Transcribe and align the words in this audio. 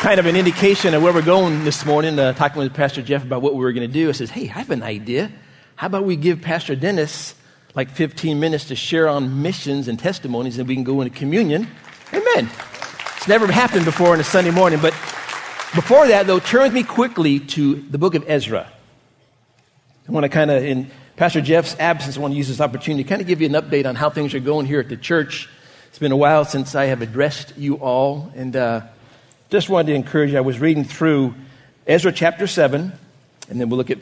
kind 0.00 0.20
of 0.20 0.26
an 0.26 0.36
indication 0.36 0.92
of 0.92 1.02
where 1.02 1.12
we're 1.12 1.22
going 1.22 1.64
this 1.64 1.86
morning, 1.86 2.18
uh, 2.18 2.34
talking 2.34 2.58
with 2.58 2.74
Pastor 2.74 3.00
Jeff 3.00 3.24
about 3.24 3.40
what 3.40 3.54
we 3.54 3.60
were 3.60 3.72
going 3.72 3.88
to 3.88 3.92
do. 3.92 4.10
I 4.10 4.12
says, 4.12 4.28
hey, 4.28 4.42
I 4.42 4.58
have 4.58 4.70
an 4.70 4.82
idea. 4.82 5.32
How 5.74 5.86
about 5.86 6.04
we 6.04 6.16
give 6.16 6.42
Pastor 6.42 6.76
Dennis 6.76 7.34
like 7.74 7.88
15 7.90 8.38
minutes 8.38 8.66
to 8.66 8.76
share 8.76 9.08
on 9.08 9.40
missions 9.40 9.88
and 9.88 9.98
testimonies, 9.98 10.58
and 10.58 10.68
we 10.68 10.74
can 10.74 10.84
go 10.84 11.00
into 11.00 11.16
communion. 11.16 11.66
Amen. 12.12 12.50
It's 13.16 13.26
never 13.26 13.50
happened 13.50 13.86
before 13.86 14.12
on 14.12 14.20
a 14.20 14.24
Sunday 14.24 14.50
morning, 14.50 14.80
but 14.80 14.92
before 15.74 16.06
that, 16.08 16.26
though, 16.26 16.40
turn 16.40 16.64
with 16.64 16.74
me 16.74 16.82
quickly 16.82 17.40
to 17.40 17.76
the 17.76 17.98
book 17.98 18.14
of 18.14 18.28
Ezra. 18.28 18.70
I 20.08 20.12
want 20.12 20.24
to 20.24 20.28
kind 20.28 20.50
of, 20.50 20.62
in 20.62 20.90
Pastor 21.16 21.40
Jeff's 21.40 21.74
absence, 21.80 22.18
I 22.18 22.20
want 22.20 22.34
to 22.34 22.38
use 22.38 22.48
this 22.48 22.60
opportunity 22.60 23.02
to 23.02 23.08
kind 23.08 23.22
of 23.22 23.26
give 23.26 23.40
you 23.40 23.46
an 23.46 23.54
update 23.54 23.86
on 23.86 23.94
how 23.94 24.10
things 24.10 24.34
are 24.34 24.40
going 24.40 24.66
here 24.66 24.80
at 24.80 24.90
the 24.90 24.96
church. 24.98 25.48
It's 25.88 25.98
been 25.98 26.12
a 26.12 26.16
while 26.16 26.44
since 26.44 26.74
I 26.74 26.84
have 26.86 27.00
addressed 27.00 27.56
you 27.56 27.76
all, 27.76 28.30
and 28.36 28.54
uh, 28.54 28.82
just 29.48 29.68
wanted 29.68 29.88
to 29.88 29.94
encourage 29.94 30.32
you. 30.32 30.38
I 30.38 30.40
was 30.40 30.58
reading 30.58 30.82
through 30.82 31.34
Ezra 31.86 32.10
chapter 32.10 32.48
7, 32.48 32.92
and 33.48 33.60
then 33.60 33.68
we'll 33.68 33.78
look 33.78 33.90
at 33.90 33.98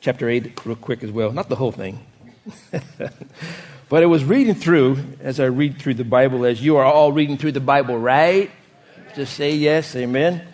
chapter 0.00 0.28
8 0.28 0.64
real 0.64 0.76
quick 0.76 1.02
as 1.02 1.10
well. 1.10 1.32
Not 1.32 1.50
the 1.50 1.56
whole 1.56 1.72
thing. 1.72 2.04
but 3.90 4.02
I 4.02 4.06
was 4.06 4.24
reading 4.24 4.54
through, 4.54 4.98
as 5.20 5.38
I 5.38 5.46
read 5.46 5.78
through 5.78 5.94
the 5.94 6.04
Bible, 6.04 6.46
as 6.46 6.64
you 6.64 6.76
are 6.76 6.84
all 6.84 7.12
reading 7.12 7.36
through 7.36 7.52
the 7.52 7.60
Bible, 7.60 7.98
right? 7.98 8.50
Just 9.14 9.34
say 9.34 9.54
yes, 9.54 9.94
amen. 9.94 10.46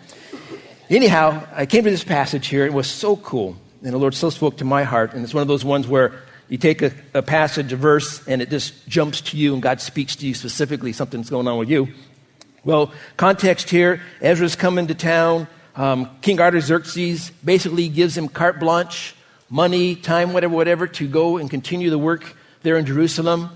Anyhow, 0.89 1.47
I 1.53 1.65
came 1.65 1.85
to 1.85 1.89
this 1.89 2.03
passage 2.03 2.47
here. 2.47 2.65
It 2.65 2.73
was 2.73 2.87
so 2.87 3.15
cool. 3.15 3.55
And 3.81 3.93
the 3.93 3.97
Lord 3.97 4.13
so 4.13 4.29
spoke 4.29 4.57
to 4.57 4.65
my 4.65 4.83
heart. 4.83 5.13
And 5.13 5.23
it's 5.23 5.33
one 5.33 5.41
of 5.41 5.47
those 5.47 5.63
ones 5.63 5.87
where 5.87 6.21
you 6.49 6.57
take 6.57 6.81
a, 6.81 6.91
a 7.13 7.21
passage, 7.21 7.71
a 7.71 7.77
verse, 7.77 8.27
and 8.27 8.41
it 8.41 8.49
just 8.49 8.89
jumps 8.89 9.21
to 9.21 9.37
you, 9.37 9.53
and 9.53 9.63
God 9.63 9.79
speaks 9.79 10.17
to 10.17 10.27
you 10.27 10.33
specifically, 10.33 10.91
something's 10.91 11.29
going 11.29 11.47
on 11.47 11.57
with 11.57 11.69
you. 11.69 11.87
Well, 12.65 12.93
context 13.17 13.69
here 13.69 14.01
Ezra's 14.21 14.55
coming 14.55 14.87
to 14.87 14.95
town. 14.95 15.47
Um, 15.75 16.09
King 16.21 16.39
Artaxerxes 16.39 17.31
basically 17.43 17.89
gives 17.89 18.17
him 18.17 18.29
carte 18.29 18.59
blanche 18.59 19.15
money, 19.49 19.95
time, 19.95 20.33
whatever, 20.33 20.55
whatever, 20.55 20.87
to 20.87 21.07
go 21.07 21.37
and 21.37 21.49
continue 21.49 21.89
the 21.89 21.97
work 21.97 22.37
there 22.61 22.77
in 22.77 22.85
Jerusalem. 22.85 23.49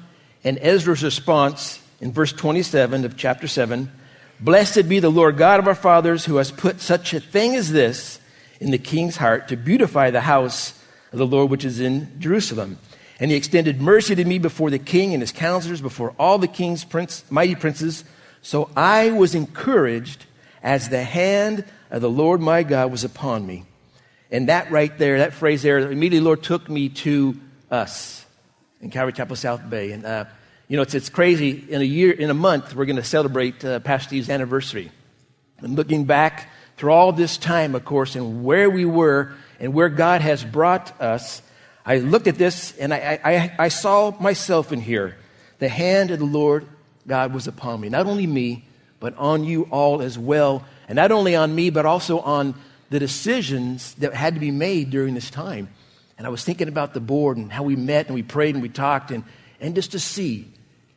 And 0.44 0.60
Ezra's 0.60 1.04
response 1.04 1.82
in 2.02 2.12
verse 2.12 2.34
27 2.34 3.06
of 3.06 3.18
chapter 3.18 3.48
7 3.48 3.92
Blessed 4.40 4.88
be 4.88 5.00
the 5.00 5.10
Lord 5.10 5.38
God 5.38 5.60
of 5.60 5.68
our 5.68 5.74
fathers, 5.74 6.26
who 6.26 6.36
has 6.36 6.52
put 6.52 6.80
such 6.80 7.14
a 7.14 7.20
thing 7.20 7.56
as 7.56 7.72
this 7.72 8.20
in 8.60 8.70
the 8.70 8.78
king's 8.78 9.18
heart 9.18 9.48
to 9.48 9.56
beautify 9.56 10.12
the 10.12 10.22
house 10.22 10.80
of 11.12 11.18
the 11.18 11.26
Lord 11.26 11.50
which 11.50 11.66
is 11.66 11.80
in 11.80 12.20
Jerusalem. 12.20 12.78
And 13.20 13.32
he 13.32 13.38
extended 13.38 13.82
mercy 13.82 14.14
to 14.14 14.26
me 14.26 14.38
before 14.38 14.70
the 14.70 14.78
king 14.78 15.14
and 15.14 15.24
his 15.24 15.32
counselors, 15.32 15.82
before 15.82 16.14
all 16.20 16.38
the 16.38 16.48
king's 16.48 16.84
prince, 16.84 17.24
mighty 17.32 17.56
princes. 17.56 18.04
So 18.42 18.70
I 18.76 19.12
was 19.12 19.36
encouraged 19.36 20.26
as 20.64 20.90
the 20.90 21.04
hand 21.04 21.66
of 21.90 22.02
the 22.02 22.10
Lord 22.10 22.42
my 22.42 22.64
God 22.64 22.92
was 22.92 23.04
upon 23.04 23.46
me. 23.46 23.66
And 24.32 24.50
that 24.50 24.72
right 24.72 24.96
there, 24.98 25.20
that 25.20 25.34
phrase 25.34 25.62
there, 25.62 25.80
immediately 25.80 26.26
Lord 26.26 26.44
took 26.44 26.70
me 26.70 26.90
to 26.90 27.40
us 27.72 28.26
in 28.82 28.90
Calvary 28.90 29.14
Chapel 29.14 29.36
South 29.36 29.70
Bay. 29.70 29.92
And, 29.92 30.06
uh, 30.06 30.26
you 30.68 30.76
know, 30.76 30.84
it's, 30.84 30.94
it's 30.94 31.10
crazy. 31.10 31.66
In 31.70 31.82
a 31.82 31.86
year, 31.86 32.12
in 32.12 32.30
a 32.30 32.34
month, 32.34 32.76
we're 32.76 32.86
going 32.86 32.98
to 32.98 33.04
celebrate 33.04 33.64
uh, 33.64 33.80
Pastor 33.80 34.10
Steve's 34.10 34.30
anniversary. 34.30 34.92
And 35.60 35.76
looking 35.76 36.06
back 36.06 36.50
through 36.76 36.92
all 36.92 37.12
this 37.12 37.38
time, 37.38 37.74
of 37.74 37.86
course, 37.86 38.16
and 38.16 38.44
where 38.44 38.70
we 38.70 38.86
were 38.86 39.34
and 39.60 39.74
where 39.74 39.90
God 39.90 40.22
has 40.22 40.44
brought 40.44 41.00
us, 41.02 41.42
I 41.86 42.00
looked 42.00 42.28
at 42.28 42.38
this 42.38 42.78
and 42.78 42.94
I, 42.94 43.20
I, 43.24 43.56
I 43.58 43.68
saw 43.70 44.12
myself 44.20 44.72
in 44.72 44.82
here. 44.82 45.18
The 45.60 45.70
hand 45.70 46.12
of 46.12 46.20
the 46.20 46.26
Lord 46.26 46.68
God 47.08 47.34
was 47.34 47.48
upon 47.48 47.82
me. 47.82 47.90
Not 47.90 48.06
only 48.06 48.28
me, 48.28 48.66
but 49.00 49.16
on 49.18 49.44
you 49.44 49.64
all 49.64 50.02
as 50.02 50.18
well. 50.18 50.66
And 50.88 50.96
not 50.96 51.12
only 51.12 51.36
on 51.36 51.54
me, 51.54 51.70
but 51.70 51.86
also 51.86 52.20
on 52.20 52.56
the 52.90 53.00
decisions 53.00 53.94
that 53.96 54.14
had 54.14 54.34
to 54.34 54.40
be 54.40 54.52
made 54.52 54.90
during 54.90 55.14
this 55.14 55.30
time. 55.30 55.70
And 56.18 56.26
I 56.26 56.30
was 56.30 56.44
thinking 56.44 56.68
about 56.68 56.94
the 56.94 57.00
board 57.00 57.38
and 57.38 57.52
how 57.52 57.64
we 57.64 57.76
met 57.76 58.08
and 58.08 58.16
we 58.16 58.24
prayed 58.24 58.56
and 58.56 58.62
we 58.62 58.70
talked, 58.70 59.12
and, 59.12 59.24
and 59.60 59.76
just 59.76 59.92
to 59.92 60.00
see 60.00 60.48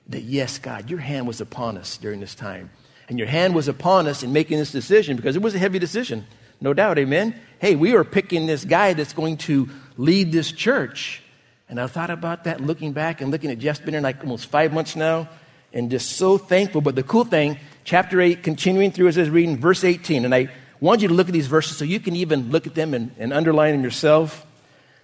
that, 0.08 0.22
yes, 0.22 0.58
God, 0.58 0.88
your 0.88 0.98
hand 0.98 1.26
was 1.26 1.40
upon 1.40 1.76
us 1.76 1.96
during 1.96 2.20
this 2.20 2.34
time. 2.34 2.70
And 3.08 3.18
your 3.18 3.28
hand 3.28 3.54
was 3.54 3.68
upon 3.68 4.06
us 4.06 4.22
in 4.22 4.32
making 4.32 4.58
this 4.58 4.72
decision 4.72 5.16
because 5.16 5.36
it 5.36 5.42
was 5.42 5.54
a 5.54 5.58
heavy 5.58 5.78
decision, 5.78 6.26
no 6.60 6.72
doubt, 6.72 6.98
amen. 6.98 7.34
Hey, 7.58 7.74
we 7.74 7.94
are 7.94 8.04
picking 8.04 8.46
this 8.46 8.64
guy 8.64 8.92
that's 8.92 9.12
going 9.12 9.38
to 9.38 9.68
lead 9.96 10.32
this 10.32 10.52
church. 10.52 11.22
And 11.68 11.80
I 11.80 11.86
thought 11.86 12.10
about 12.10 12.44
that 12.44 12.60
looking 12.60 12.92
back 12.92 13.20
and 13.20 13.30
looking 13.30 13.50
at 13.50 13.58
Jeff's 13.58 13.80
been 13.80 13.94
here 13.94 14.00
like 14.00 14.20
almost 14.20 14.46
five 14.46 14.72
months 14.72 14.96
now 14.96 15.28
and 15.72 15.90
just 15.90 16.12
so 16.12 16.38
thankful. 16.38 16.80
But 16.80 16.94
the 16.94 17.02
cool 17.02 17.24
thing, 17.24 17.58
chapter 17.84 18.20
8, 18.20 18.42
continuing 18.42 18.90
through 18.90 19.08
as 19.08 19.18
I 19.18 19.22
was 19.22 19.30
reading, 19.30 19.56
verse 19.56 19.84
18, 19.84 20.24
and 20.24 20.34
I 20.34 20.48
want 20.80 21.02
you 21.02 21.08
to 21.08 21.14
look 21.14 21.28
at 21.28 21.32
these 21.32 21.46
verses 21.46 21.76
so 21.76 21.84
you 21.84 22.00
can 22.00 22.16
even 22.16 22.50
look 22.50 22.66
at 22.66 22.74
them 22.74 22.94
and, 22.94 23.14
and 23.18 23.32
underline 23.32 23.72
them 23.72 23.82
yourself. 23.82 24.46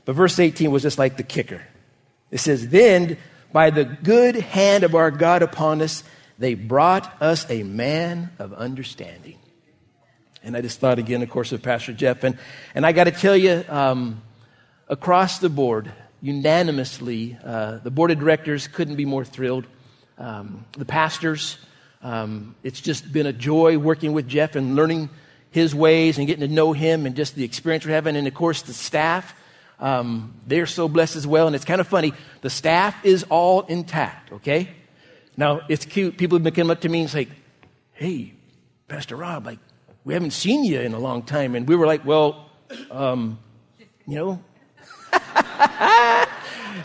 But 0.05 0.15
verse 0.15 0.39
18 0.39 0.71
was 0.71 0.83
just 0.83 0.99
like 0.99 1.17
the 1.17 1.23
kicker. 1.23 1.63
It 2.31 2.39
says, 2.39 2.69
Then 2.69 3.19
by 3.53 3.71
the 3.71 3.85
good 3.85 4.37
hand 4.37 4.85
of 4.85 4.95
our 4.95 5.11
God 5.11 5.43
upon 5.43 5.83
us, 5.83 6.05
they 6.39 6.55
brought 6.55 7.23
us 7.23 7.49
a 7.51 7.63
man 7.63 8.31
of 8.39 8.53
understanding. 8.53 9.39
And 10.43 10.57
I 10.57 10.61
just 10.61 10.79
thought 10.79 10.99
again, 10.99 11.23
of 11.23 11.31
course, 11.31 11.53
of 11.53 11.63
Pastor 11.63 11.93
Jeff. 11.93 12.23
And, 12.23 12.39
and 12.75 12.87
I 12.87 12.93
got 12.93 13.05
to 13.05 13.11
tell 13.11 13.37
you, 13.37 13.65
um, 13.69 14.23
across 14.89 15.39
the 15.39 15.49
board, 15.49 15.93
unanimously, 16.21 17.37
uh, 17.43 17.79
the 17.79 17.91
board 17.91 18.11
of 18.11 18.21
directors 18.21 18.69
couldn't 18.69 18.97
be 18.97 19.05
more 19.05 19.25
thrilled. 19.25 19.67
Um, 20.19 20.65
the 20.79 20.85
pastors, 20.85 21.59
um, 22.03 22.55
it's 22.63 22.81
just 22.81 23.13
been 23.13 23.27
a 23.27 23.33
joy 23.33 23.79
working 23.79 24.13
with 24.13 24.29
Jeff 24.29 24.57
and 24.57 24.77
learning 24.77 25.11
his 25.51 25.75
ways 25.75 26.19
and 26.19 26.27
getting 26.27 26.47
to 26.47 26.55
know 26.55 26.73
him 26.73 27.07
and 27.07 27.17
just 27.17 27.35
the 27.35 27.45
experience 27.45 27.85
we're 27.85 27.93
having. 27.93 28.17
And 28.17 28.27
of 28.27 28.35
course, 28.35 28.63
the 28.63 28.73
staff, 28.73 29.35
um, 29.81 30.35
they're 30.47 30.67
so 30.67 30.89
blessed 30.89 31.17
as 31.17 31.27
well. 31.27 31.47
And 31.47 31.57
it's 31.57 31.65
kind 31.65 31.81
of 31.81 31.89
funny. 31.89 32.13
The 32.43 32.51
staff 32.51 33.05
is 33.05 33.25
all 33.31 33.63
intact, 33.63 34.33
okay? 34.33 34.71
Now, 35.37 35.63
it's 35.69 35.85
cute. 35.85 36.17
People 36.17 36.37
have 36.37 36.45
been 36.45 36.55
coming 36.55 36.71
up 36.71 36.81
to 36.83 36.89
me 36.89 37.01
and 37.01 37.11
say, 37.11 37.29
hey, 37.93 38.33
Pastor 38.89 39.17
Rob, 39.17 39.47
like, 39.47 39.59
we 40.05 40.15
haven't 40.15 40.33
seen 40.33 40.65
you 40.65 40.81
in 40.81 40.95
a 40.95 40.99
long 40.99 41.23
time. 41.23 41.55
And 41.55 41.69
we 41.69 41.75
were 41.75 41.87
like, 41.87 42.05
well, 42.05 42.51
um, 42.91 43.39
you 44.07 44.15
know, 44.15 44.45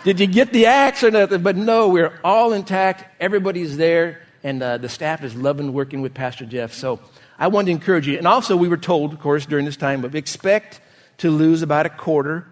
did 0.03 0.19
you 0.19 0.27
get 0.27 0.51
the 0.51 0.65
axe 0.65 1.03
or 1.03 1.11
nothing? 1.11 1.43
But 1.43 1.55
no, 1.55 1.89
we're 1.89 2.19
all 2.23 2.53
intact. 2.53 3.05
Everybody's 3.19 3.77
there. 3.77 4.21
And 4.43 4.61
uh, 4.63 4.77
the 4.77 4.89
staff 4.89 5.23
is 5.23 5.35
loving 5.35 5.73
working 5.73 6.01
with 6.01 6.13
Pastor 6.13 6.45
Jeff. 6.45 6.73
So 6.73 6.99
I 7.37 7.47
wanted 7.47 7.67
to 7.67 7.71
encourage 7.73 8.07
you. 8.07 8.17
And 8.17 8.27
also, 8.27 8.55
we 8.55 8.67
were 8.67 8.77
told, 8.77 9.13
of 9.13 9.19
course, 9.19 9.45
during 9.45 9.65
this 9.65 9.77
time, 9.77 10.03
of 10.03 10.15
expect 10.15 10.81
to 11.17 11.29
lose 11.29 11.61
about 11.61 11.85
a 11.85 11.89
quarter 11.89 12.47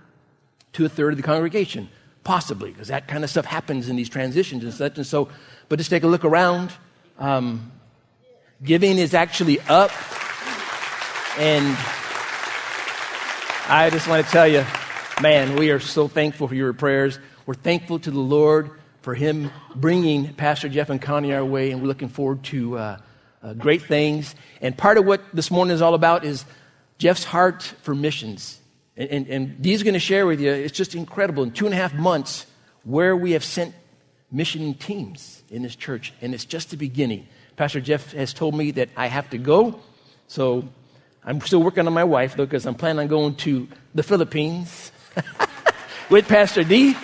to 0.73 0.85
a 0.85 0.89
third 0.89 1.13
of 1.13 1.17
the 1.17 1.23
congregation, 1.23 1.89
possibly, 2.23 2.71
because 2.71 2.89
that 2.89 3.07
kind 3.07 3.23
of 3.23 3.29
stuff 3.29 3.45
happens 3.45 3.89
in 3.89 3.95
these 3.95 4.09
transitions 4.09 4.63
and 4.63 4.73
such. 4.73 4.97
And 4.97 5.07
so, 5.07 5.29
but 5.67 5.77
just 5.77 5.89
take 5.89 6.03
a 6.03 6.07
look 6.07 6.23
around. 6.23 6.71
Um, 7.17 7.71
giving 8.63 8.97
is 8.99 9.15
actually 9.15 9.59
up. 9.61 9.91
And 11.39 11.75
I 13.67 13.89
just 13.91 14.07
want 14.07 14.25
to 14.25 14.31
tell 14.31 14.47
you, 14.47 14.65
man, 15.21 15.55
we 15.55 15.71
are 15.71 15.79
so 15.79 16.07
thankful 16.07 16.47
for 16.47 16.55
your 16.55 16.73
prayers. 16.73 17.17
We're 17.49 17.55
thankful 17.55 17.97
to 17.97 18.11
the 18.11 18.19
Lord 18.19 18.69
for 19.01 19.15
Him 19.15 19.49
bringing 19.73 20.35
Pastor 20.35 20.69
Jeff 20.69 20.91
and 20.91 21.01
Connie 21.01 21.33
our 21.33 21.43
way, 21.43 21.71
and 21.71 21.81
we're 21.81 21.87
looking 21.87 22.07
forward 22.07 22.43
to. 22.43 22.77
Uh, 22.77 22.97
uh, 23.41 23.53
great 23.53 23.81
things. 23.81 24.35
And 24.61 24.77
part 24.77 24.99
of 24.99 25.05
what 25.05 25.23
this 25.33 25.49
morning 25.49 25.73
is 25.73 25.81
all 25.81 25.95
about 25.95 26.23
is 26.23 26.45
Jeff's 26.99 27.23
heart 27.23 27.63
for 27.81 27.95
missions. 27.95 28.59
And, 28.95 29.09
and, 29.09 29.27
and 29.29 29.61
Dee's 29.63 29.81
going 29.81 29.95
to 29.95 29.99
share 29.99 30.27
with 30.27 30.39
you, 30.39 30.51
it's 30.51 30.77
just 30.77 30.93
incredible. 30.93 31.41
In 31.41 31.49
two 31.49 31.65
and 31.65 31.73
a 31.73 31.77
half 31.77 31.91
months, 31.91 32.45
where 32.83 33.17
we 33.17 33.31
have 33.31 33.43
sent 33.43 33.73
mission 34.31 34.75
teams 34.75 35.41
in 35.49 35.63
this 35.63 35.75
church, 35.75 36.13
and 36.21 36.35
it's 36.35 36.45
just 36.45 36.69
the 36.69 36.77
beginning. 36.77 37.27
Pastor 37.55 37.81
Jeff 37.81 38.11
has 38.11 38.31
told 38.31 38.53
me 38.53 38.69
that 38.73 38.89
I 38.95 39.07
have 39.07 39.27
to 39.31 39.39
go, 39.39 39.79
so 40.27 40.69
I'm 41.23 41.41
still 41.41 41.63
working 41.63 41.87
on 41.87 41.93
my 41.93 42.03
wife, 42.03 42.35
though, 42.35 42.45
because 42.45 42.67
I'm 42.67 42.75
planning 42.75 42.99
on 42.99 43.07
going 43.07 43.35
to 43.37 43.67
the 43.95 44.03
Philippines 44.03 44.91
with 46.11 46.27
Pastor 46.27 46.63
D. 46.63 46.95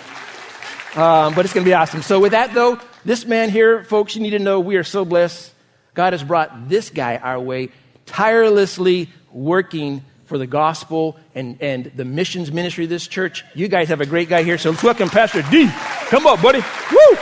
Um, 0.96 1.34
but 1.34 1.44
it's 1.44 1.52
going 1.52 1.64
to 1.64 1.68
be 1.68 1.74
awesome. 1.74 2.00
So, 2.00 2.18
with 2.18 2.32
that, 2.32 2.54
though, 2.54 2.80
this 3.04 3.26
man 3.26 3.50
here, 3.50 3.84
folks, 3.84 4.16
you 4.16 4.22
need 4.22 4.30
to 4.30 4.38
know 4.38 4.60
we 4.60 4.76
are 4.76 4.84
so 4.84 5.04
blessed 5.04 5.52
God 5.92 6.14
has 6.14 6.24
brought 6.24 6.70
this 6.70 6.88
guy 6.88 7.16
our 7.16 7.38
way, 7.38 7.68
tirelessly 8.06 9.10
working 9.30 10.02
for 10.24 10.38
the 10.38 10.46
gospel 10.46 11.18
and, 11.34 11.60
and 11.60 11.92
the 11.96 12.04
missions 12.04 12.50
ministry 12.50 12.84
of 12.84 12.90
this 12.90 13.06
church. 13.06 13.44
You 13.54 13.68
guys 13.68 13.88
have 13.88 14.00
a 14.00 14.06
great 14.06 14.28
guy 14.28 14.42
here, 14.42 14.56
so 14.58 14.70
let's 14.70 14.82
welcome 14.82 15.08
Pastor 15.08 15.42
D. 15.42 15.68
Come 16.08 16.26
on, 16.26 16.40
buddy. 16.40 16.60
Woo! 16.60 17.16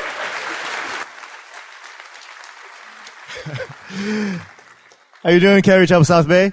How 5.23 5.31
you 5.31 5.41
doing, 5.41 5.63
Calvary 5.63 5.87
Chapel 5.87 6.05
South 6.05 6.29
Bay? 6.29 6.53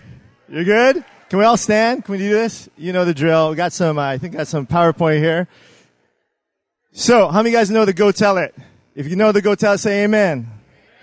You 0.49 0.63
good? 0.63 1.03
Can 1.29 1.39
we 1.39 1.45
all 1.45 1.57
stand? 1.57 2.03
Can 2.03 2.13
we 2.13 2.17
do 2.17 2.29
this? 2.29 2.67
You 2.77 2.93
know 2.93 3.05
the 3.05 3.13
drill. 3.13 3.51
We 3.51 3.55
got 3.55 3.73
some, 3.73 3.97
uh, 3.97 4.03
I 4.03 4.17
think 4.17 4.33
got 4.33 4.47
some 4.47 4.67
PowerPoint 4.67 5.19
here. 5.19 5.47
So, 6.93 7.29
how 7.29 7.41
many 7.41 7.51
guys 7.51 7.71
know 7.71 7.85
the 7.85 7.93
go 7.93 8.11
tell 8.11 8.37
it? 8.37 8.53
If 8.95 9.07
you 9.07 9.15
know 9.15 9.31
the 9.31 9.41
go 9.41 9.55
tell 9.55 9.73
it, 9.73 9.77
say 9.77 10.03
amen. 10.03 10.49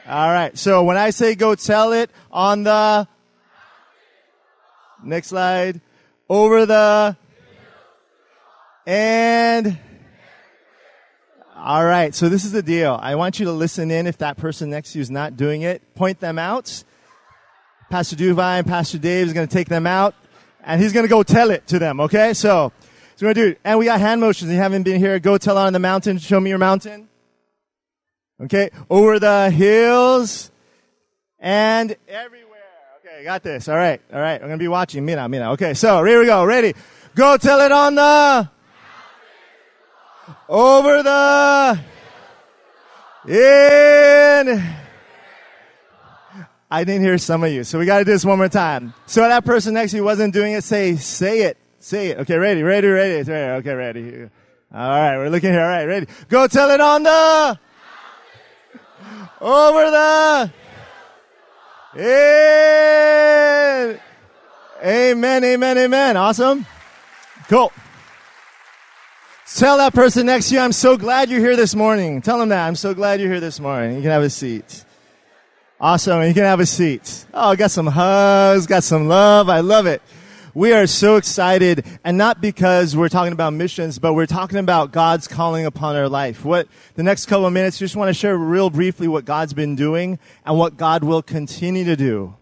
All 0.06 0.30
right. 0.30 0.56
So 0.56 0.84
when 0.84 0.96
I 0.96 1.10
say 1.10 1.34
go 1.34 1.54
tell 1.54 1.92
it 1.92 2.10
on 2.30 2.64
the, 2.64 3.08
Next 5.02 5.28
slide. 5.28 5.80
Over 6.28 6.66
the 6.66 7.16
and 8.86 9.78
all 11.56 11.84
right. 11.84 12.14
So 12.14 12.28
this 12.28 12.44
is 12.44 12.52
the 12.52 12.62
deal. 12.62 12.98
I 13.00 13.14
want 13.14 13.38
you 13.38 13.46
to 13.46 13.52
listen 13.52 13.90
in 13.90 14.06
if 14.06 14.18
that 14.18 14.36
person 14.36 14.70
next 14.70 14.92
to 14.92 14.98
you 14.98 15.02
is 15.02 15.10
not 15.10 15.36
doing 15.36 15.62
it. 15.62 15.94
Point 15.94 16.20
them 16.20 16.38
out. 16.38 16.84
Pastor 17.90 18.16
Duvi 18.16 18.58
and 18.58 18.66
Pastor 18.66 18.98
Dave 18.98 19.28
is 19.28 19.32
going 19.32 19.48
to 19.48 19.52
take 19.52 19.68
them 19.68 19.86
out 19.86 20.14
and 20.62 20.82
he's 20.82 20.92
going 20.92 21.04
to 21.04 21.10
go 21.10 21.22
tell 21.22 21.50
it 21.50 21.66
to 21.68 21.78
them. 21.78 22.00
Okay. 22.00 22.34
So, 22.34 22.72
so 23.18 23.26
we're 23.26 23.34
to 23.34 23.50
do. 23.50 23.56
And 23.64 23.80
we 23.80 23.86
got 23.86 23.98
hand 23.98 24.20
motions. 24.20 24.48
You 24.48 24.58
haven't 24.58 24.84
been 24.84 25.00
here. 25.00 25.18
Go 25.18 25.38
tell 25.38 25.58
on 25.58 25.72
the 25.72 25.80
mountain. 25.80 26.18
Show 26.18 26.38
me 26.38 26.50
your 26.50 26.58
mountain. 26.60 27.08
Okay. 28.40 28.70
Over 28.88 29.18
the 29.18 29.50
hills 29.50 30.52
and 31.40 31.96
everywhere. 32.06 32.60
Okay. 33.00 33.24
Got 33.24 33.42
this. 33.42 33.68
All 33.68 33.74
right. 33.74 34.00
All 34.12 34.20
right. 34.20 34.40
I'm 34.40 34.48
to 34.50 34.56
be 34.56 34.68
watching. 34.68 35.04
Mina, 35.04 35.28
Mina. 35.28 35.50
Okay. 35.54 35.74
So 35.74 36.04
here 36.04 36.20
we 36.20 36.26
go. 36.26 36.44
Ready. 36.44 36.74
Go 37.16 37.36
tell 37.36 37.58
it 37.60 37.72
on 37.72 37.96
the 37.96 38.48
over 40.48 41.02
the 41.02 41.80
in. 43.26 44.76
I 46.70 46.84
didn't 46.84 47.02
hear 47.02 47.18
some 47.18 47.42
of 47.42 47.50
you, 47.50 47.64
so 47.64 47.80
we 47.80 47.86
got 47.86 47.98
to 47.98 48.04
do 48.04 48.12
this 48.12 48.24
one 48.24 48.38
more 48.38 48.48
time. 48.48 48.94
So 49.06 49.22
that 49.22 49.44
person 49.44 49.74
next 49.74 49.90
to 49.90 49.96
you 49.96 50.04
wasn't 50.04 50.32
doing 50.32 50.52
it. 50.52 50.62
Say, 50.62 50.94
say 50.94 51.40
it, 51.40 51.56
say 51.78 52.08
it. 52.08 52.18
Okay, 52.18 52.36
ready, 52.36 52.62
ready, 52.62 52.88
ready. 52.88 53.14
It's 53.14 53.28
ready. 53.28 53.52
Okay, 53.60 53.74
ready. 53.74 54.30
All 54.72 54.78
right, 54.78 55.16
we're 55.16 55.30
looking 55.30 55.50
here. 55.50 55.62
All 55.62 55.68
right, 55.68 55.84
ready. 55.84 56.06
Go 56.28 56.46
tell 56.46 56.70
it 56.70 56.80
on 56.80 57.02
the 57.02 57.58
over 59.40 59.90
the 59.90 60.52
in. 61.94 64.00
Amen, 64.84 65.44
amen, 65.44 65.78
amen. 65.78 66.16
Awesome. 66.16 66.66
Cool. 67.48 67.72
Tell 69.56 69.78
that 69.78 69.94
person 69.94 70.26
next 70.26 70.50
to 70.50 70.56
you, 70.56 70.60
I'm 70.60 70.72
so 70.72 70.98
glad 70.98 71.30
you're 71.30 71.40
here 71.40 71.56
this 71.56 71.74
morning. 71.74 72.20
Tell 72.20 72.38
them 72.38 72.50
that. 72.50 72.66
I'm 72.66 72.76
so 72.76 72.94
glad 72.94 73.20
you're 73.20 73.30
here 73.30 73.40
this 73.40 73.58
morning. 73.58 73.96
You 73.96 74.02
can 74.02 74.10
have 74.10 74.22
a 74.22 74.30
seat. 74.30 74.84
Awesome. 75.80 76.22
You 76.24 76.34
can 76.34 76.44
have 76.44 76.60
a 76.60 76.66
seat. 76.66 77.26
Oh, 77.32 77.56
got 77.56 77.70
some 77.70 77.86
hugs, 77.86 78.66
got 78.66 78.84
some 78.84 79.08
love. 79.08 79.48
I 79.48 79.60
love 79.60 79.86
it. 79.86 80.02
We 80.58 80.72
are 80.72 80.88
so 80.88 81.14
excited, 81.14 81.86
and 82.02 82.18
not 82.18 82.40
because 82.40 82.96
we're 82.96 83.08
talking 83.08 83.32
about 83.32 83.52
missions, 83.52 84.00
but 84.00 84.14
we're 84.14 84.26
talking 84.26 84.58
about 84.58 84.90
God's 84.90 85.28
calling 85.28 85.66
upon 85.66 85.94
our 85.94 86.08
life. 86.08 86.44
What 86.44 86.66
the 86.96 87.04
next 87.04 87.26
couple 87.26 87.46
of 87.46 87.52
minutes, 87.52 87.78
just 87.78 87.94
want 87.94 88.08
to 88.08 88.12
share 88.12 88.36
real 88.36 88.68
briefly 88.68 89.06
what 89.06 89.24
God's 89.24 89.54
been 89.54 89.76
doing 89.76 90.18
and 90.44 90.58
what 90.58 90.76
God 90.76 91.04
will 91.04 91.22
continue 91.22 91.84
to 91.84 91.94
do. 91.94 92.34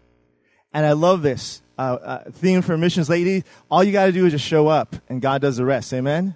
And 0.73 0.83
I 0.83 0.93
love 0.93 1.21
this 1.21 1.61
uh, 1.77 1.81
uh, 1.81 2.31
theme 2.31 2.63
for 2.63 2.75
missions, 2.75 3.07
lady. 3.07 3.43
All 3.69 3.83
you 3.83 3.91
got 3.91 4.07
to 4.07 4.11
do 4.11 4.25
is 4.25 4.31
just 4.31 4.45
show 4.45 4.67
up, 4.67 4.95
and 5.07 5.21
God 5.21 5.43
does 5.43 5.57
the 5.57 5.65
rest. 5.65 5.93
Amen. 5.93 6.35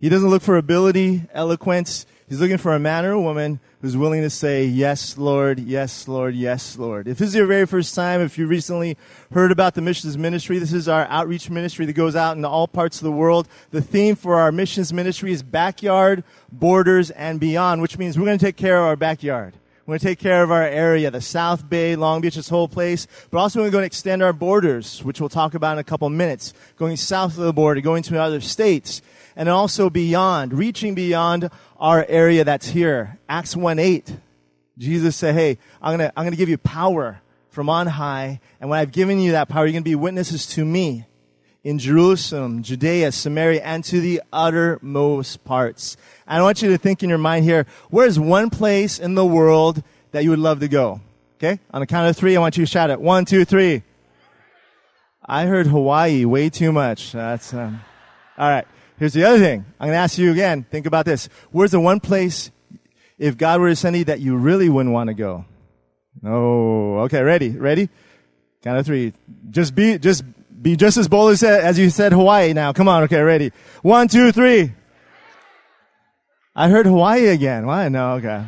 He 0.00 0.08
doesn't 0.08 0.30
look 0.30 0.42
for 0.42 0.56
ability, 0.56 1.22
eloquence. 1.32 2.06
He's 2.28 2.40
looking 2.40 2.58
for 2.58 2.72
a 2.72 2.78
man 2.78 3.04
or 3.04 3.12
a 3.12 3.20
woman 3.20 3.58
who's 3.80 3.96
willing 3.96 4.22
to 4.22 4.30
say, 4.30 4.64
Yes, 4.64 5.18
Lord, 5.18 5.58
yes, 5.58 6.06
Lord, 6.06 6.36
yes, 6.36 6.78
Lord. 6.78 7.08
If 7.08 7.18
this 7.18 7.30
is 7.30 7.34
your 7.34 7.46
very 7.46 7.66
first 7.66 7.96
time, 7.96 8.20
if 8.20 8.38
you 8.38 8.46
recently 8.46 8.96
heard 9.32 9.50
about 9.50 9.74
the 9.74 9.80
missions 9.80 10.16
ministry, 10.16 10.60
this 10.60 10.72
is 10.72 10.88
our 10.88 11.04
outreach 11.06 11.50
ministry 11.50 11.84
that 11.86 11.94
goes 11.94 12.14
out 12.14 12.36
into 12.36 12.48
all 12.48 12.68
parts 12.68 12.98
of 12.98 13.04
the 13.04 13.12
world. 13.12 13.48
The 13.72 13.82
theme 13.82 14.14
for 14.14 14.36
our 14.36 14.52
missions 14.52 14.92
ministry 14.92 15.32
is 15.32 15.42
backyard, 15.42 16.22
borders, 16.52 17.10
and 17.10 17.40
beyond, 17.40 17.82
which 17.82 17.98
means 17.98 18.16
we're 18.16 18.26
going 18.26 18.38
to 18.38 18.44
take 18.44 18.56
care 18.56 18.78
of 18.78 18.84
our 18.84 18.96
backyard. 18.96 19.54
We're 19.84 19.92
going 19.92 20.00
to 20.00 20.06
take 20.06 20.18
care 20.20 20.44
of 20.44 20.52
our 20.52 20.62
area, 20.62 21.10
the 21.10 21.20
South 21.20 21.68
Bay, 21.68 21.96
Long 21.96 22.20
Beach, 22.20 22.36
this 22.36 22.50
whole 22.50 22.68
place. 22.68 23.08
But 23.30 23.38
also 23.38 23.62
we're 23.62 23.70
going 23.70 23.82
to 23.82 23.86
extend 23.86 24.22
our 24.22 24.34
borders, 24.34 25.02
which 25.02 25.18
we'll 25.18 25.28
talk 25.28 25.54
about 25.54 25.72
in 25.72 25.78
a 25.78 25.84
couple 25.84 26.08
minutes. 26.10 26.52
Going 26.76 26.96
south 26.96 27.36
of 27.36 27.44
the 27.44 27.52
border, 27.52 27.80
going 27.80 28.04
to 28.04 28.20
other 28.20 28.40
states 28.42 29.02
and 29.38 29.48
also 29.48 29.88
beyond, 29.88 30.52
reaching 30.52 30.96
beyond 30.96 31.48
our 31.78 32.04
area 32.08 32.42
that's 32.42 32.68
here. 32.68 33.18
Acts 33.28 33.56
1 33.56 33.78
8. 33.78 34.16
Jesus 34.76 35.16
said, 35.16 35.34
Hey, 35.34 35.58
I'm 35.80 35.96
gonna, 35.96 36.12
I'm 36.16 36.24
gonna 36.24 36.36
give 36.36 36.48
you 36.48 36.58
power 36.58 37.22
from 37.48 37.70
on 37.70 37.86
high, 37.86 38.40
and 38.60 38.68
when 38.68 38.78
I've 38.78 38.92
given 38.92 39.20
you 39.20 39.32
that 39.32 39.48
power, 39.48 39.64
you're 39.64 39.72
gonna 39.72 39.82
be 39.82 39.94
witnesses 39.94 40.44
to 40.48 40.64
me 40.64 41.06
in 41.62 41.78
Jerusalem, 41.78 42.62
Judea, 42.62 43.12
Samaria, 43.12 43.62
and 43.62 43.84
to 43.84 44.00
the 44.00 44.22
uttermost 44.32 45.44
parts. 45.44 45.96
And 46.26 46.40
I 46.40 46.42
want 46.42 46.60
you 46.60 46.70
to 46.70 46.78
think 46.78 47.02
in 47.02 47.08
your 47.08 47.18
mind 47.18 47.44
here, 47.44 47.64
where's 47.90 48.18
one 48.18 48.50
place 48.50 48.98
in 48.98 49.14
the 49.14 49.26
world 49.26 49.82
that 50.10 50.24
you 50.24 50.30
would 50.30 50.38
love 50.40 50.60
to 50.60 50.68
go? 50.68 51.00
Okay? 51.36 51.60
On 51.72 51.80
the 51.80 51.86
count 51.86 52.08
of 52.08 52.16
three, 52.16 52.36
I 52.36 52.40
want 52.40 52.56
you 52.56 52.64
to 52.64 52.70
shout 52.70 52.90
it. 52.90 53.00
One, 53.00 53.24
two, 53.24 53.44
three. 53.44 53.82
I 55.24 55.46
heard 55.46 55.66
Hawaii 55.68 56.24
way 56.24 56.48
too 56.50 56.72
much. 56.72 57.12
That's, 57.12 57.54
um, 57.54 57.80
all 58.36 58.48
right. 58.48 58.66
Here's 58.98 59.12
the 59.12 59.24
other 59.24 59.38
thing. 59.38 59.64
I'm 59.78 59.86
going 59.86 59.96
to 59.96 60.00
ask 60.00 60.18
you 60.18 60.32
again. 60.32 60.64
Think 60.64 60.86
about 60.86 61.04
this. 61.04 61.28
Where's 61.52 61.70
the 61.70 61.80
one 61.80 62.00
place, 62.00 62.50
if 63.16 63.36
God 63.36 63.60
were 63.60 63.68
to 63.68 63.76
send 63.76 63.96
you, 63.96 64.04
that 64.04 64.20
you 64.20 64.36
really 64.36 64.68
wouldn't 64.68 64.92
want 64.92 65.08
to 65.08 65.14
go? 65.14 65.44
Oh, 66.24 66.98
okay. 67.00 67.22
Ready? 67.22 67.50
Ready? 67.50 67.88
Count 68.62 68.78
of 68.78 68.86
three. 68.86 69.12
Just 69.50 69.74
be, 69.76 69.98
just 69.98 70.24
be 70.60 70.74
just 70.74 70.96
as 70.96 71.06
bold 71.06 71.32
as, 71.32 71.44
as 71.44 71.78
you 71.78 71.90
said 71.90 72.12
Hawaii 72.12 72.52
now. 72.52 72.72
Come 72.72 72.88
on. 72.88 73.04
Okay. 73.04 73.20
Ready? 73.20 73.52
One, 73.82 74.08
two, 74.08 74.32
three. 74.32 74.72
I 76.56 76.68
heard 76.68 76.86
Hawaii 76.86 77.28
again. 77.28 77.66
Why? 77.66 77.88
No. 77.88 78.14
Okay. 78.14 78.46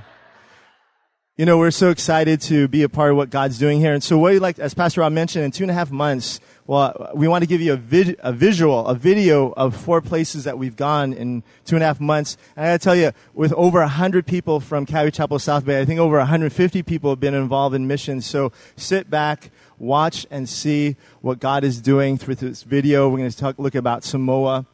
You 1.36 1.46
know, 1.46 1.58
we're 1.58 1.70
so 1.70 1.90
excited 1.90 2.40
to 2.42 2.68
be 2.68 2.82
a 2.82 2.88
part 2.88 3.12
of 3.12 3.16
what 3.16 3.30
God's 3.30 3.56
doing 3.56 3.80
here. 3.80 3.94
And 3.94 4.02
so 4.02 4.18
what 4.18 4.34
you 4.34 4.40
like, 4.40 4.58
as 4.58 4.74
Pastor 4.74 5.00
Rob 5.00 5.12
mentioned, 5.12 5.44
in 5.44 5.52
two 5.52 5.64
and 5.64 5.70
a 5.70 5.74
half 5.74 5.90
months, 5.90 6.40
well, 6.70 7.10
we 7.16 7.26
want 7.26 7.42
to 7.42 7.48
give 7.48 7.60
you 7.60 7.72
a, 7.72 7.76
vid- 7.76 8.14
a 8.20 8.32
visual, 8.32 8.86
a 8.86 8.94
video 8.94 9.50
of 9.56 9.74
four 9.74 10.00
places 10.00 10.44
that 10.44 10.56
we've 10.56 10.76
gone 10.76 11.12
in 11.12 11.42
two 11.64 11.74
and 11.74 11.82
a 11.82 11.86
half 11.86 11.98
months. 11.98 12.36
And 12.54 12.64
I 12.64 12.68
got 12.68 12.80
to 12.80 12.84
tell 12.84 12.94
you, 12.94 13.10
with 13.34 13.52
over 13.54 13.80
100 13.80 14.24
people 14.24 14.60
from 14.60 14.86
Calvary 14.86 15.10
Chapel 15.10 15.40
South 15.40 15.64
Bay, 15.64 15.80
I 15.80 15.84
think 15.84 15.98
over 15.98 16.18
150 16.18 16.84
people 16.84 17.10
have 17.10 17.18
been 17.18 17.34
involved 17.34 17.74
in 17.74 17.88
missions. 17.88 18.24
So 18.24 18.52
sit 18.76 19.10
back, 19.10 19.50
watch, 19.80 20.28
and 20.30 20.48
see 20.48 20.94
what 21.22 21.40
God 21.40 21.64
is 21.64 21.80
doing 21.80 22.16
through 22.16 22.36
this 22.36 22.62
video. 22.62 23.08
We're 23.08 23.18
going 23.18 23.30
to 23.30 23.36
talk, 23.36 23.58
look 23.58 23.74
about 23.74 24.04
Samoa, 24.04 24.64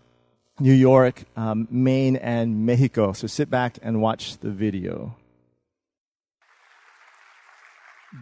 New 0.60 0.74
York, 0.74 1.24
um, 1.34 1.66
Maine, 1.70 2.16
and 2.16 2.66
Mexico. 2.66 3.14
So 3.14 3.26
sit 3.26 3.48
back 3.48 3.78
and 3.80 4.02
watch 4.02 4.36
the 4.36 4.50
video. 4.50 5.16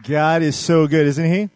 God 0.07 0.43
is 0.43 0.55
so 0.55 0.87
good, 0.87 1.07
isn't 1.07 1.29
he? 1.29 1.49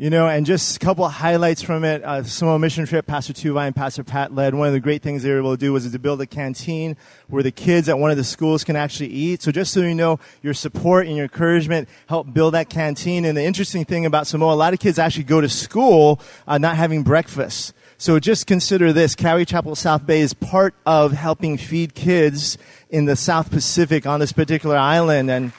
You 0.00 0.08
know, 0.08 0.28
and 0.28 0.46
just 0.46 0.76
a 0.76 0.78
couple 0.78 1.04
of 1.04 1.12
highlights 1.12 1.60
from 1.60 1.84
it. 1.84 2.02
Uh, 2.02 2.22
Samoa 2.22 2.58
mission 2.58 2.86
trip, 2.86 3.06
Pastor 3.06 3.34
Tuvai 3.34 3.66
and 3.66 3.76
Pastor 3.76 4.02
Pat 4.02 4.34
led. 4.34 4.54
One 4.54 4.66
of 4.66 4.72
the 4.72 4.80
great 4.80 5.02
things 5.02 5.22
they 5.22 5.30
were 5.30 5.40
able 5.40 5.54
to 5.54 5.60
do 5.60 5.74
was 5.74 5.92
to 5.92 5.98
build 5.98 6.22
a 6.22 6.26
canteen 6.26 6.96
where 7.28 7.42
the 7.42 7.50
kids 7.50 7.86
at 7.86 7.98
one 7.98 8.10
of 8.10 8.16
the 8.16 8.24
schools 8.24 8.64
can 8.64 8.76
actually 8.76 9.10
eat. 9.10 9.42
So 9.42 9.52
just 9.52 9.74
so 9.74 9.80
you 9.80 9.94
know, 9.94 10.18
your 10.40 10.54
support 10.54 11.06
and 11.06 11.16
your 11.16 11.24
encouragement 11.24 11.86
helped 12.06 12.32
build 12.32 12.54
that 12.54 12.70
canteen. 12.70 13.26
And 13.26 13.36
the 13.36 13.44
interesting 13.44 13.84
thing 13.84 14.06
about 14.06 14.26
Samoa, 14.26 14.54
a 14.54 14.56
lot 14.56 14.72
of 14.72 14.80
kids 14.80 14.98
actually 14.98 15.24
go 15.24 15.42
to 15.42 15.50
school 15.50 16.18
uh, 16.48 16.56
not 16.56 16.76
having 16.76 17.02
breakfast. 17.02 17.74
So 17.98 18.18
just 18.18 18.46
consider 18.46 18.94
this. 18.94 19.14
Calvary 19.14 19.44
Chapel 19.44 19.74
South 19.74 20.06
Bay 20.06 20.22
is 20.22 20.32
part 20.32 20.74
of 20.86 21.12
helping 21.12 21.58
feed 21.58 21.94
kids 21.94 22.56
in 22.88 23.04
the 23.04 23.16
South 23.16 23.50
Pacific 23.50 24.06
on 24.06 24.18
this 24.20 24.32
particular 24.32 24.78
island. 24.78 25.30
And 25.30 25.52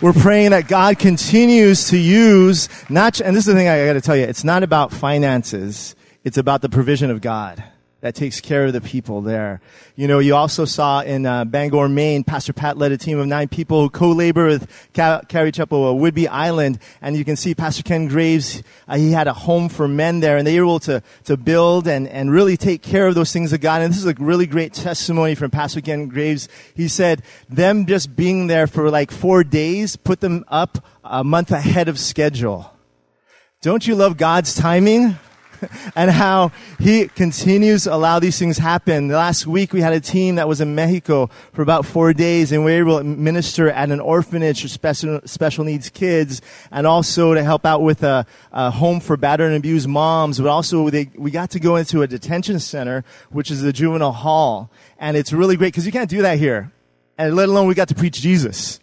we're 0.00 0.12
praying 0.12 0.50
that 0.50 0.68
God 0.68 0.98
continues 0.98 1.88
to 1.88 1.96
use 1.96 2.68
not, 2.90 3.20
and 3.20 3.36
this 3.36 3.46
is 3.46 3.52
the 3.52 3.58
thing 3.58 3.68
I 3.68 3.86
got 3.86 3.94
to 3.94 4.00
tell 4.00 4.16
you, 4.16 4.24
it's 4.24 4.44
not 4.44 4.62
about 4.62 4.92
finances. 4.92 5.94
It's 6.24 6.38
about 6.38 6.62
the 6.62 6.68
provision 6.68 7.10
of 7.10 7.20
God 7.20 7.62
that 8.04 8.14
takes 8.14 8.38
care 8.38 8.66
of 8.66 8.74
the 8.74 8.82
people 8.82 9.22
there. 9.22 9.62
You 9.96 10.06
know, 10.06 10.18
you 10.18 10.34
also 10.34 10.66
saw 10.66 11.00
in 11.00 11.24
uh, 11.24 11.46
Bangor, 11.46 11.88
Maine, 11.88 12.22
Pastor 12.22 12.52
Pat 12.52 12.76
led 12.76 12.92
a 12.92 12.98
team 12.98 13.18
of 13.18 13.26
nine 13.26 13.48
people 13.48 13.80
who 13.80 13.88
co-labor 13.88 14.44
with 14.44 14.70
Calvary 14.92 15.50
Chapel, 15.50 15.88
uh, 15.88 15.92
Whidbey 15.94 16.28
Island, 16.28 16.80
and 17.00 17.16
you 17.16 17.24
can 17.24 17.34
see 17.34 17.54
Pastor 17.54 17.82
Ken 17.82 18.06
Graves. 18.06 18.62
Uh, 18.86 18.98
he 18.98 19.12
had 19.12 19.26
a 19.26 19.32
home 19.32 19.70
for 19.70 19.88
men 19.88 20.20
there, 20.20 20.36
and 20.36 20.46
they 20.46 20.60
were 20.60 20.66
able 20.66 20.80
to 20.80 21.02
to 21.24 21.38
build 21.38 21.88
and 21.88 22.06
and 22.06 22.30
really 22.30 22.58
take 22.58 22.82
care 22.82 23.06
of 23.06 23.14
those 23.14 23.32
things 23.32 23.54
of 23.54 23.62
God. 23.62 23.80
And 23.80 23.90
this 23.90 23.98
is 23.98 24.06
a 24.06 24.12
really 24.18 24.46
great 24.46 24.74
testimony 24.74 25.34
from 25.34 25.50
Pastor 25.50 25.80
Ken 25.80 26.06
Graves. 26.06 26.46
He 26.74 26.88
said 26.88 27.22
them 27.48 27.86
just 27.86 28.14
being 28.14 28.48
there 28.48 28.66
for 28.66 28.90
like 28.90 29.10
four 29.10 29.42
days 29.44 29.96
put 29.96 30.20
them 30.20 30.44
up 30.48 30.84
a 31.04 31.24
month 31.24 31.50
ahead 31.50 31.88
of 31.88 31.98
schedule. 31.98 32.70
Don't 33.62 33.86
you 33.86 33.94
love 33.94 34.18
God's 34.18 34.54
timing? 34.54 35.16
and 35.96 36.10
how 36.10 36.52
he 36.78 37.08
continues 37.08 37.84
to 37.84 37.94
allow 37.94 38.18
these 38.18 38.38
things 38.38 38.58
happen. 38.58 39.08
Last 39.08 39.46
week 39.46 39.72
we 39.72 39.80
had 39.80 39.92
a 39.92 40.00
team 40.00 40.36
that 40.36 40.48
was 40.48 40.60
in 40.60 40.74
Mexico 40.74 41.28
for 41.52 41.62
about 41.62 41.86
four 41.86 42.12
days 42.12 42.52
and 42.52 42.64
we 42.64 42.72
were 42.72 42.78
able 42.78 42.98
to 42.98 43.04
minister 43.04 43.70
at 43.70 43.90
an 43.90 44.00
orphanage 44.00 44.62
for 44.62 44.68
special, 44.68 45.20
special 45.24 45.64
needs 45.64 45.90
kids 45.90 46.42
and 46.70 46.86
also 46.86 47.34
to 47.34 47.42
help 47.42 47.64
out 47.64 47.82
with 47.82 48.02
a, 48.02 48.26
a 48.52 48.70
home 48.70 49.00
for 49.00 49.16
battered 49.16 49.48
and 49.48 49.56
abused 49.56 49.88
moms. 49.88 50.38
But 50.38 50.48
also 50.48 50.90
they, 50.90 51.10
we 51.16 51.30
got 51.30 51.50
to 51.50 51.60
go 51.60 51.76
into 51.76 52.02
a 52.02 52.06
detention 52.06 52.60
center, 52.60 53.04
which 53.30 53.50
is 53.50 53.62
the 53.62 53.72
juvenile 53.72 54.12
hall. 54.12 54.70
And 54.98 55.16
it's 55.16 55.32
really 55.32 55.56
great 55.56 55.68
because 55.68 55.86
you 55.86 55.92
can't 55.92 56.10
do 56.10 56.22
that 56.22 56.38
here. 56.38 56.72
And 57.18 57.36
let 57.36 57.48
alone 57.48 57.68
we 57.68 57.74
got 57.74 57.88
to 57.88 57.94
preach 57.94 58.20
Jesus. 58.20 58.80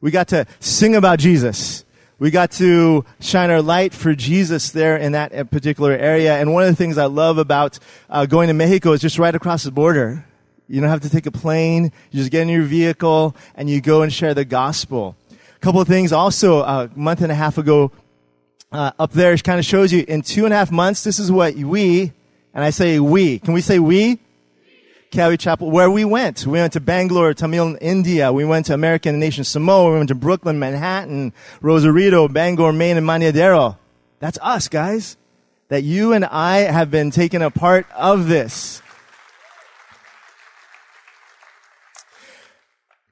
We 0.00 0.10
got 0.10 0.28
to 0.28 0.46
sing 0.58 0.96
about 0.96 1.20
Jesus. 1.20 1.84
We 2.22 2.30
got 2.30 2.52
to 2.52 3.04
shine 3.18 3.50
our 3.50 3.60
light 3.60 3.92
for 3.92 4.14
Jesus 4.14 4.70
there 4.70 4.96
in 4.96 5.10
that 5.10 5.34
uh, 5.34 5.42
particular 5.42 5.90
area. 5.90 6.38
And 6.38 6.54
one 6.54 6.62
of 6.62 6.68
the 6.68 6.76
things 6.76 6.96
I 6.96 7.06
love 7.06 7.36
about 7.36 7.80
uh, 8.08 8.26
going 8.26 8.46
to 8.46 8.54
Mexico 8.54 8.92
is 8.92 9.00
just 9.00 9.18
right 9.18 9.34
across 9.34 9.64
the 9.64 9.72
border. 9.72 10.24
You 10.68 10.80
don't 10.80 10.88
have 10.88 11.00
to 11.00 11.10
take 11.10 11.26
a 11.26 11.32
plane. 11.32 11.90
You 12.12 12.20
just 12.20 12.30
get 12.30 12.42
in 12.42 12.48
your 12.48 12.62
vehicle 12.62 13.34
and 13.56 13.68
you 13.68 13.80
go 13.80 14.02
and 14.02 14.12
share 14.12 14.34
the 14.34 14.44
gospel. 14.44 15.16
A 15.32 15.58
couple 15.58 15.80
of 15.80 15.88
things 15.88 16.12
also, 16.12 16.60
uh, 16.60 16.86
a 16.94 16.96
month 16.96 17.22
and 17.22 17.32
a 17.32 17.34
half 17.34 17.58
ago, 17.58 17.90
uh, 18.70 18.92
up 19.00 19.10
there 19.10 19.36
kind 19.38 19.58
of 19.58 19.64
shows 19.64 19.92
you 19.92 20.04
in 20.06 20.22
two 20.22 20.44
and 20.44 20.54
a 20.54 20.56
half 20.56 20.70
months, 20.70 21.02
this 21.02 21.18
is 21.18 21.32
what 21.32 21.56
we, 21.56 22.12
and 22.54 22.62
I 22.62 22.70
say 22.70 23.00
we. 23.00 23.40
Can 23.40 23.52
we 23.52 23.60
say 23.60 23.80
we? 23.80 24.20
Calvary 25.12 25.36
Chapel, 25.36 25.70
where 25.70 25.90
we 25.90 26.04
went. 26.04 26.46
We 26.46 26.58
went 26.58 26.72
to 26.72 26.80
Bangalore, 26.80 27.34
Tamil, 27.34 27.76
India. 27.80 28.32
We 28.32 28.46
went 28.46 28.66
to 28.66 28.74
American 28.74 29.20
Nation 29.20 29.44
Samoa. 29.44 29.92
We 29.92 29.98
went 29.98 30.08
to 30.08 30.14
Brooklyn, 30.14 30.58
Manhattan, 30.58 31.34
Rosarito, 31.60 32.28
Bangor, 32.28 32.72
Maine, 32.72 32.96
and 32.96 33.06
Maneadero. 33.06 33.76
That's 34.20 34.38
us, 34.40 34.68
guys. 34.68 35.18
That 35.68 35.82
you 35.82 36.12
and 36.14 36.24
I 36.24 36.60
have 36.60 36.90
been 36.90 37.10
taken 37.10 37.42
a 37.42 37.50
part 37.50 37.86
of 37.94 38.28
this. 38.28 38.80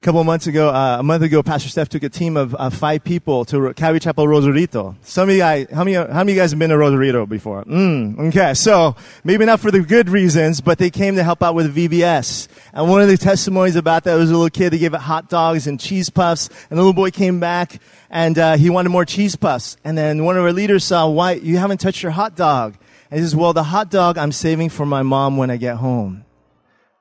A 0.01 0.03
couple 0.03 0.23
months 0.23 0.47
ago, 0.47 0.69
uh, 0.69 0.97
a 0.97 1.03
month 1.03 1.21
ago, 1.21 1.43
Pastor 1.43 1.69
Steph 1.69 1.87
took 1.87 2.01
a 2.01 2.09
team 2.09 2.35
of 2.35 2.55
uh, 2.55 2.71
five 2.71 3.03
people 3.03 3.45
to 3.45 3.71
Calvary 3.75 3.99
Chapel 3.99 4.27
Rosarito. 4.27 4.95
Some 5.03 5.29
of 5.29 5.35
you 5.35 5.41
guys, 5.41 5.67
how 5.69 5.83
many, 5.83 5.93
how 5.93 6.07
many 6.07 6.31
of 6.31 6.35
you 6.37 6.41
guys 6.41 6.49
have 6.49 6.57
been 6.57 6.71
to 6.71 6.77
Rosarito 6.79 7.27
before? 7.27 7.63
Mm, 7.65 8.29
okay, 8.29 8.55
so 8.55 8.95
maybe 9.23 9.45
not 9.45 9.59
for 9.59 9.69
the 9.69 9.81
good 9.81 10.09
reasons, 10.09 10.59
but 10.59 10.79
they 10.79 10.89
came 10.89 11.17
to 11.17 11.23
help 11.23 11.43
out 11.43 11.53
with 11.53 11.75
VBS. 11.75 12.47
And 12.73 12.89
one 12.89 13.03
of 13.03 13.09
the 13.09 13.17
testimonies 13.17 13.75
about 13.75 14.05
that 14.05 14.15
was 14.15 14.31
a 14.31 14.33
little 14.33 14.49
kid. 14.49 14.71
They 14.71 14.79
gave 14.79 14.95
it 14.95 15.01
hot 15.01 15.29
dogs 15.29 15.67
and 15.67 15.79
cheese 15.79 16.09
puffs, 16.09 16.49
and 16.71 16.79
the 16.79 16.81
little 16.81 16.93
boy 16.93 17.11
came 17.11 17.39
back 17.39 17.79
and 18.09 18.39
uh, 18.39 18.57
he 18.57 18.71
wanted 18.71 18.89
more 18.89 19.05
cheese 19.05 19.35
puffs. 19.35 19.77
And 19.83 19.95
then 19.95 20.25
one 20.25 20.35
of 20.35 20.43
our 20.43 20.51
leaders 20.51 20.83
saw, 20.83 21.07
"Why 21.11 21.33
you 21.33 21.59
haven't 21.59 21.77
touched 21.77 22.01
your 22.01 22.11
hot 22.11 22.35
dog?" 22.35 22.75
And 23.11 23.19
he 23.19 23.23
says, 23.23 23.35
"Well, 23.35 23.53
the 23.53 23.61
hot 23.61 23.91
dog 23.91 24.17
I'm 24.17 24.31
saving 24.31 24.69
for 24.69 24.87
my 24.87 25.03
mom 25.03 25.37
when 25.37 25.51
I 25.51 25.57
get 25.57 25.75
home." 25.75 26.25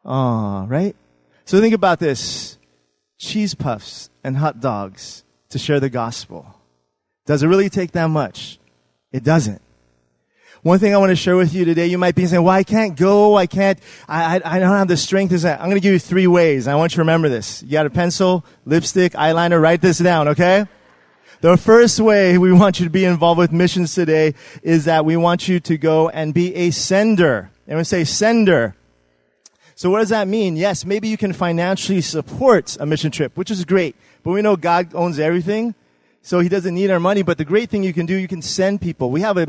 Ah, 0.04 0.66
right. 0.68 0.94
So 1.46 1.60
think 1.60 1.72
about 1.72 1.98
this 1.98 2.58
cheese 3.20 3.54
puffs 3.54 4.08
and 4.24 4.38
hot 4.38 4.60
dogs 4.60 5.24
to 5.50 5.58
share 5.58 5.78
the 5.78 5.90
gospel. 5.90 6.56
Does 7.26 7.42
it 7.42 7.48
really 7.48 7.68
take 7.68 7.92
that 7.92 8.06
much? 8.06 8.58
It 9.12 9.22
doesn't. 9.22 9.60
One 10.62 10.78
thing 10.78 10.94
I 10.94 10.98
want 10.98 11.10
to 11.10 11.16
share 11.16 11.36
with 11.36 11.54
you 11.54 11.64
today, 11.64 11.86
you 11.86 11.98
might 11.98 12.14
be 12.14 12.26
saying, 12.26 12.42
well, 12.42 12.54
I 12.54 12.64
can't 12.64 12.96
go. 12.96 13.36
I 13.36 13.46
can't, 13.46 13.78
I, 14.08 14.38
I, 14.38 14.56
I 14.56 14.58
don't 14.58 14.76
have 14.76 14.88
the 14.88 14.96
strength. 14.96 15.32
Is 15.32 15.42
that? 15.42 15.60
I'm 15.60 15.66
going 15.66 15.76
to 15.76 15.82
give 15.82 15.92
you 15.92 15.98
three 15.98 16.26
ways. 16.26 16.66
I 16.66 16.74
want 16.74 16.92
you 16.92 16.96
to 16.96 17.02
remember 17.02 17.28
this. 17.28 17.62
You 17.62 17.70
got 17.72 17.86
a 17.86 17.90
pencil, 17.90 18.44
lipstick, 18.64 19.12
eyeliner, 19.12 19.60
write 19.60 19.80
this 19.80 19.98
down, 19.98 20.28
okay? 20.28 20.66
The 21.40 21.56
first 21.56 22.00
way 22.00 22.36
we 22.36 22.52
want 22.52 22.80
you 22.80 22.84
to 22.84 22.90
be 22.90 23.04
involved 23.04 23.38
with 23.38 23.52
missions 23.52 23.94
today 23.94 24.34
is 24.62 24.84
that 24.86 25.04
we 25.04 25.16
want 25.16 25.48
you 25.48 25.60
to 25.60 25.78
go 25.78 26.08
and 26.08 26.34
be 26.34 26.54
a 26.54 26.70
sender. 26.70 27.50
Everyone 27.66 27.84
say 27.84 28.04
sender. 28.04 28.74
So 29.80 29.88
what 29.88 30.00
does 30.00 30.10
that 30.10 30.28
mean? 30.28 30.56
Yes, 30.56 30.84
maybe 30.84 31.08
you 31.08 31.16
can 31.16 31.32
financially 31.32 32.02
support 32.02 32.76
a 32.78 32.84
mission 32.84 33.10
trip, 33.10 33.34
which 33.34 33.50
is 33.50 33.64
great. 33.64 33.96
But 34.22 34.32
we 34.32 34.42
know 34.42 34.54
God 34.54 34.94
owns 34.94 35.18
everything. 35.18 35.74
So 36.20 36.40
he 36.40 36.50
doesn't 36.50 36.74
need 36.74 36.90
our 36.90 37.00
money. 37.00 37.22
But 37.22 37.38
the 37.38 37.46
great 37.46 37.70
thing 37.70 37.82
you 37.82 37.94
can 37.94 38.04
do, 38.04 38.14
you 38.14 38.28
can 38.28 38.42
send 38.42 38.82
people. 38.82 39.10
We 39.10 39.22
have 39.22 39.38
a, 39.38 39.46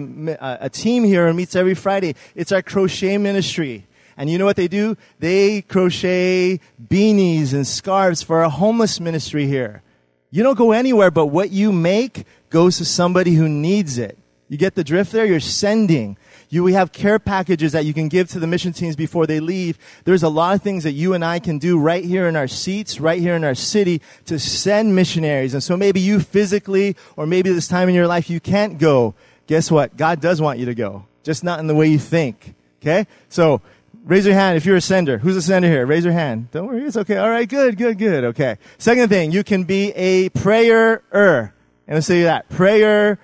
a 0.61 0.69
team 0.69 1.03
here 1.03 1.27
and 1.27 1.35
meets 1.35 1.53
every 1.53 1.73
Friday. 1.73 2.15
It's 2.33 2.53
our 2.53 2.61
crochet 2.61 3.17
ministry. 3.17 3.88
And 4.15 4.29
you 4.29 4.38
know 4.38 4.45
what 4.45 4.55
they 4.55 4.69
do? 4.69 4.95
They 5.19 5.63
crochet 5.63 6.61
beanies 6.81 7.51
and 7.51 7.67
scarves 7.67 8.23
for 8.23 8.41
our 8.41 8.50
homeless 8.50 9.01
ministry 9.01 9.47
here. 9.47 9.83
You 10.29 10.43
don't 10.43 10.57
go 10.57 10.71
anywhere, 10.71 11.11
but 11.11 11.25
what 11.25 11.51
you 11.51 11.73
make 11.73 12.23
goes 12.50 12.77
to 12.77 12.85
somebody 12.85 13.33
who 13.33 13.50
needs 13.50 13.97
it. 13.97 14.17
You 14.51 14.58
get 14.58 14.75
the 14.75 14.84
drift 14.84 15.13
there? 15.13 15.25
You're 15.25 15.39
sending. 15.39 16.17
You, 16.50 16.62
we 16.62 16.74
have 16.74 16.91
care 16.91 17.20
packages 17.20 17.72
that 17.72 17.86
you 17.86 17.93
can 17.93 18.10
give 18.10 18.29
to 18.31 18.39
the 18.39 18.48
mission 18.48 18.74
teams 18.74 18.98
before 18.98 19.25
they 19.25 19.39
leave. 19.39 19.79
There's 20.03 20.24
a 20.24 20.27
lot 20.27 20.55
of 20.55 20.62
things 20.62 20.84
that 20.84 20.91
you 20.91 21.13
and 21.13 21.24
I 21.24 21.39
can 21.39 21.58
do 21.58 21.79
right 21.79 22.03
here 22.03 22.27
in 22.27 22.36
our 22.36 22.50
seats, 22.50 23.00
right 23.00 23.22
here 23.22 23.34
in 23.34 23.46
our 23.46 23.55
city 23.55 24.01
to 24.25 24.38
send 24.38 24.93
missionaries. 24.93 25.53
And 25.53 25.63
so 25.63 25.77
maybe 25.77 26.01
you 26.01 26.20
physically, 26.20 26.98
or 27.15 27.25
maybe 27.25 27.50
this 27.50 27.70
time 27.70 27.88
in 27.88 27.96
your 27.96 28.08
life 28.08 28.29
you 28.29 28.41
can't 28.41 28.77
go. 28.77 29.15
Guess 29.48 29.72
what? 29.72 29.96
God 29.96 30.20
does 30.20 30.41
want 30.41 30.60
you 30.60 30.65
to 30.65 30.75
go. 30.75 31.05
Just 31.24 31.46
not 31.46 31.62
in 31.62 31.67
the 31.67 31.75
way 31.75 31.88
you 31.88 31.98
think. 31.98 32.53
Okay? 32.81 33.08
So, 33.29 33.62
raise 34.03 34.25
your 34.25 34.36
hand 34.36 34.58
if 34.58 34.65
you're 34.65 34.75
a 34.75 34.81
sender. 34.81 35.17
Who's 35.20 35.38
a 35.38 35.41
sender 35.41 35.70
here? 35.70 35.86
Raise 35.86 36.03
your 36.03 36.13
hand. 36.13 36.51
Don't 36.51 36.67
worry, 36.67 36.84
it's 36.84 36.98
okay. 36.98 37.15
All 37.15 37.29
right, 37.29 37.48
good, 37.48 37.77
good, 37.77 37.98
good. 37.98 38.25
Okay. 38.25 38.58
Second 38.77 39.08
thing, 39.08 39.31
you 39.31 39.46
can 39.46 39.63
be 39.63 39.93
a 39.93 40.27
prayer 40.27 41.03
er. 41.13 41.53
And 41.88 41.96
let's 41.96 42.08
say 42.08 42.24
that. 42.24 42.50
Prayer 42.50 43.17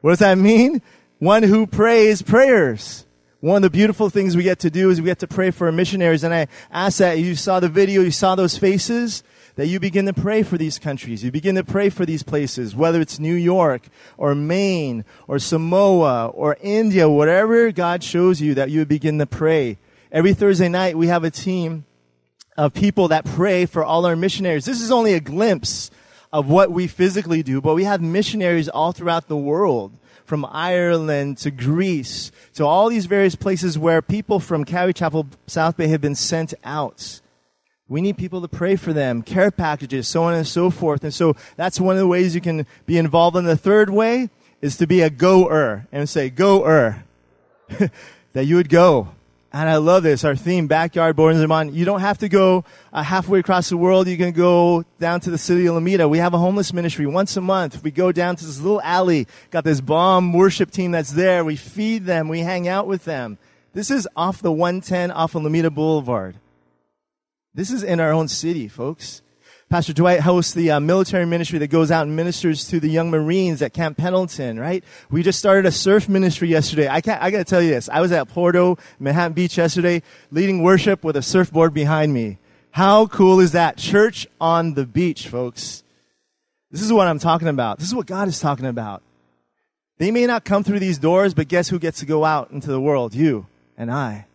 What 0.00 0.12
does 0.12 0.18
that 0.20 0.38
mean? 0.38 0.82
one 1.18 1.42
who 1.42 1.66
prays 1.66 2.22
prayers. 2.22 3.04
One 3.40 3.56
of 3.56 3.62
the 3.62 3.70
beautiful 3.70 4.10
things 4.10 4.36
we 4.36 4.42
get 4.42 4.58
to 4.60 4.70
do 4.70 4.90
is 4.90 5.00
we 5.00 5.06
get 5.06 5.20
to 5.20 5.26
pray 5.26 5.50
for 5.50 5.66
our 5.66 5.72
missionaries. 5.72 6.24
And 6.24 6.34
I 6.34 6.48
ask 6.70 6.98
that 6.98 7.18
you 7.18 7.34
saw 7.34 7.60
the 7.60 7.68
video, 7.68 8.02
you 8.02 8.10
saw 8.10 8.34
those 8.34 8.58
faces, 8.58 9.22
that 9.56 9.66
you 9.66 9.78
begin 9.78 10.06
to 10.06 10.12
pray 10.12 10.42
for 10.42 10.58
these 10.58 10.78
countries. 10.78 11.22
You 11.22 11.30
begin 11.30 11.54
to 11.54 11.64
pray 11.64 11.88
for 11.90 12.04
these 12.04 12.22
places, 12.22 12.74
whether 12.74 13.00
it's 13.00 13.18
New 13.18 13.34
York 13.34 13.88
or 14.16 14.34
Maine 14.34 15.04
or 15.28 15.38
Samoa 15.38 16.28
or 16.28 16.56
India, 16.60 17.08
whatever 17.08 17.70
God 17.72 18.02
shows 18.02 18.40
you 18.40 18.54
that 18.54 18.70
you 18.70 18.84
begin 18.84 19.18
to 19.18 19.26
pray. 19.26 19.78
Every 20.10 20.34
Thursday 20.34 20.68
night, 20.68 20.96
we 20.96 21.06
have 21.08 21.24
a 21.24 21.30
team 21.30 21.84
of 22.56 22.74
people 22.74 23.08
that 23.08 23.24
pray 23.24 23.66
for 23.66 23.84
all 23.84 24.06
our 24.06 24.16
missionaries. 24.16 24.64
This 24.64 24.80
is 24.80 24.90
only 24.90 25.12
a 25.12 25.20
glimpse 25.20 25.90
of 26.32 26.48
what 26.48 26.70
we 26.70 26.86
physically 26.86 27.42
do, 27.42 27.60
but 27.60 27.74
we 27.74 27.84
have 27.84 28.00
missionaries 28.00 28.68
all 28.68 28.92
throughout 28.92 29.28
the 29.28 29.36
world 29.36 29.92
from 30.24 30.46
Ireland 30.50 31.38
to 31.38 31.50
Greece 31.50 32.32
to 32.54 32.64
all 32.64 32.88
these 32.88 33.06
various 33.06 33.34
places 33.34 33.78
where 33.78 34.02
people 34.02 34.40
from 34.40 34.64
Calvary 34.64 34.92
Chapel 34.92 35.26
South 35.46 35.76
Bay 35.76 35.88
have 35.88 36.00
been 36.00 36.16
sent 36.16 36.52
out. 36.64 37.20
We 37.88 38.00
need 38.00 38.16
people 38.16 38.40
to 38.40 38.48
pray 38.48 38.74
for 38.74 38.92
them, 38.92 39.22
care 39.22 39.52
packages, 39.52 40.08
so 40.08 40.24
on 40.24 40.34
and 40.34 40.46
so 40.46 40.70
forth. 40.70 41.04
And 41.04 41.14
so 41.14 41.36
that's 41.54 41.80
one 41.80 41.94
of 41.94 42.00
the 42.00 42.06
ways 42.08 42.34
you 42.34 42.40
can 42.40 42.66
be 42.84 42.98
involved. 42.98 43.36
And 43.36 43.46
the 43.46 43.56
third 43.56 43.90
way 43.90 44.28
is 44.60 44.76
to 44.78 44.86
be 44.86 45.02
a 45.02 45.10
goer 45.10 45.86
and 45.92 46.08
say, 46.08 46.28
goer. 46.28 47.04
that 48.36 48.44
you 48.44 48.56
would 48.56 48.68
go. 48.68 49.15
And 49.52 49.68
I 49.68 49.76
love 49.76 50.02
this. 50.02 50.24
Our 50.24 50.36
theme, 50.36 50.66
Backyard 50.66 51.16
Born 51.16 51.36
Zaman. 51.36 51.74
You 51.74 51.84
don't 51.84 52.00
have 52.00 52.18
to 52.18 52.28
go 52.28 52.64
uh, 52.92 53.02
halfway 53.02 53.38
across 53.38 53.68
the 53.68 53.76
world. 53.76 54.08
You 54.08 54.16
can 54.16 54.32
go 54.32 54.84
down 54.98 55.20
to 55.20 55.30
the 55.30 55.38
city 55.38 55.66
of 55.66 55.72
Alameda. 55.72 56.08
We 56.08 56.18
have 56.18 56.34
a 56.34 56.38
homeless 56.38 56.72
ministry 56.72 57.06
once 57.06 57.36
a 57.36 57.40
month. 57.40 57.82
We 57.82 57.90
go 57.90 58.12
down 58.12 58.36
to 58.36 58.44
this 58.44 58.60
little 58.60 58.82
alley. 58.82 59.26
Got 59.50 59.64
this 59.64 59.80
bomb 59.80 60.32
worship 60.32 60.70
team 60.70 60.90
that's 60.90 61.12
there. 61.12 61.44
We 61.44 61.56
feed 61.56 62.04
them. 62.04 62.28
We 62.28 62.40
hang 62.40 62.68
out 62.68 62.86
with 62.86 63.04
them. 63.04 63.38
This 63.72 63.90
is 63.90 64.08
off 64.16 64.42
the 64.42 64.52
110 64.52 65.10
off 65.10 65.36
Alameda 65.36 65.70
Boulevard. 65.70 66.36
This 67.54 67.70
is 67.70 67.82
in 67.82 68.00
our 68.00 68.12
own 68.12 68.28
city, 68.28 68.68
folks. 68.68 69.22
Pastor 69.68 69.92
Dwight 69.92 70.20
hosts 70.20 70.54
the 70.54 70.70
uh, 70.70 70.78
military 70.78 71.26
ministry 71.26 71.58
that 71.58 71.66
goes 71.68 71.90
out 71.90 72.06
and 72.06 72.14
ministers 72.14 72.68
to 72.68 72.78
the 72.78 72.88
young 72.88 73.10
Marines 73.10 73.60
at 73.62 73.72
Camp 73.72 73.98
Pendleton, 73.98 74.60
right? 74.60 74.84
We 75.10 75.24
just 75.24 75.40
started 75.40 75.66
a 75.66 75.72
surf 75.72 76.08
ministry 76.08 76.48
yesterday. 76.48 76.86
I 76.86 77.00
can't, 77.00 77.20
I 77.20 77.32
gotta 77.32 77.42
tell 77.42 77.60
you 77.60 77.70
this. 77.70 77.88
I 77.88 78.00
was 78.00 78.12
at 78.12 78.28
Porto, 78.28 78.78
Manhattan 79.00 79.32
Beach 79.32 79.58
yesterday, 79.58 80.02
leading 80.30 80.62
worship 80.62 81.02
with 81.02 81.16
a 81.16 81.22
surfboard 81.22 81.74
behind 81.74 82.14
me. 82.14 82.38
How 82.70 83.06
cool 83.08 83.40
is 83.40 83.52
that? 83.52 83.76
Church 83.76 84.28
on 84.40 84.74
the 84.74 84.86
beach, 84.86 85.26
folks. 85.26 85.82
This 86.70 86.82
is 86.82 86.92
what 86.92 87.08
I'm 87.08 87.18
talking 87.18 87.48
about. 87.48 87.80
This 87.80 87.88
is 87.88 87.94
what 87.94 88.06
God 88.06 88.28
is 88.28 88.38
talking 88.38 88.66
about. 88.66 89.02
They 89.98 90.12
may 90.12 90.26
not 90.26 90.44
come 90.44 90.62
through 90.62 90.78
these 90.78 90.98
doors, 90.98 91.34
but 91.34 91.48
guess 91.48 91.70
who 91.70 91.80
gets 91.80 91.98
to 91.98 92.06
go 92.06 92.24
out 92.24 92.52
into 92.52 92.68
the 92.68 92.80
world? 92.80 93.14
You 93.14 93.46
and 93.76 93.90
I. 93.90 94.26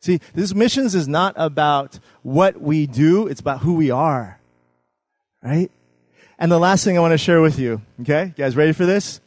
See, 0.00 0.20
this 0.34 0.54
missions 0.54 0.94
is 0.94 1.08
not 1.08 1.32
about 1.36 2.00
what 2.22 2.60
we 2.60 2.86
do, 2.86 3.28
it's 3.28 3.40
about 3.40 3.60
who 3.60 3.72
we 3.72 3.90
are 3.90 4.37
right? 5.42 5.70
And 6.38 6.50
the 6.52 6.58
last 6.58 6.84
thing 6.84 6.96
I 6.96 7.00
want 7.00 7.12
to 7.12 7.18
share 7.18 7.40
with 7.40 7.58
you, 7.58 7.82
okay? 8.00 8.26
You 8.26 8.44
guys 8.44 8.56
ready 8.56 8.72
for 8.72 8.86
this? 8.86 9.20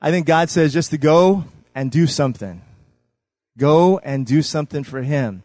I 0.00 0.10
think 0.10 0.26
God 0.26 0.48
says 0.50 0.72
just 0.72 0.90
to 0.90 0.98
go 0.98 1.44
and 1.74 1.90
do 1.90 2.06
something. 2.06 2.62
Go 3.58 3.98
and 3.98 4.24
do 4.24 4.42
something 4.42 4.84
for 4.84 5.02
Him. 5.02 5.42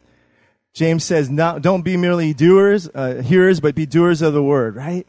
James 0.74 1.04
says, 1.04 1.30
not, 1.30 1.62
don't 1.62 1.84
be 1.84 1.98
merely 1.98 2.34
doers, 2.34 2.90
uh, 2.94 3.22
hearers, 3.22 3.60
but 3.60 3.76
be 3.76 3.86
doers 3.86 4.22
of 4.22 4.34
the 4.34 4.44
word, 4.44 4.76
right? 4.76 5.08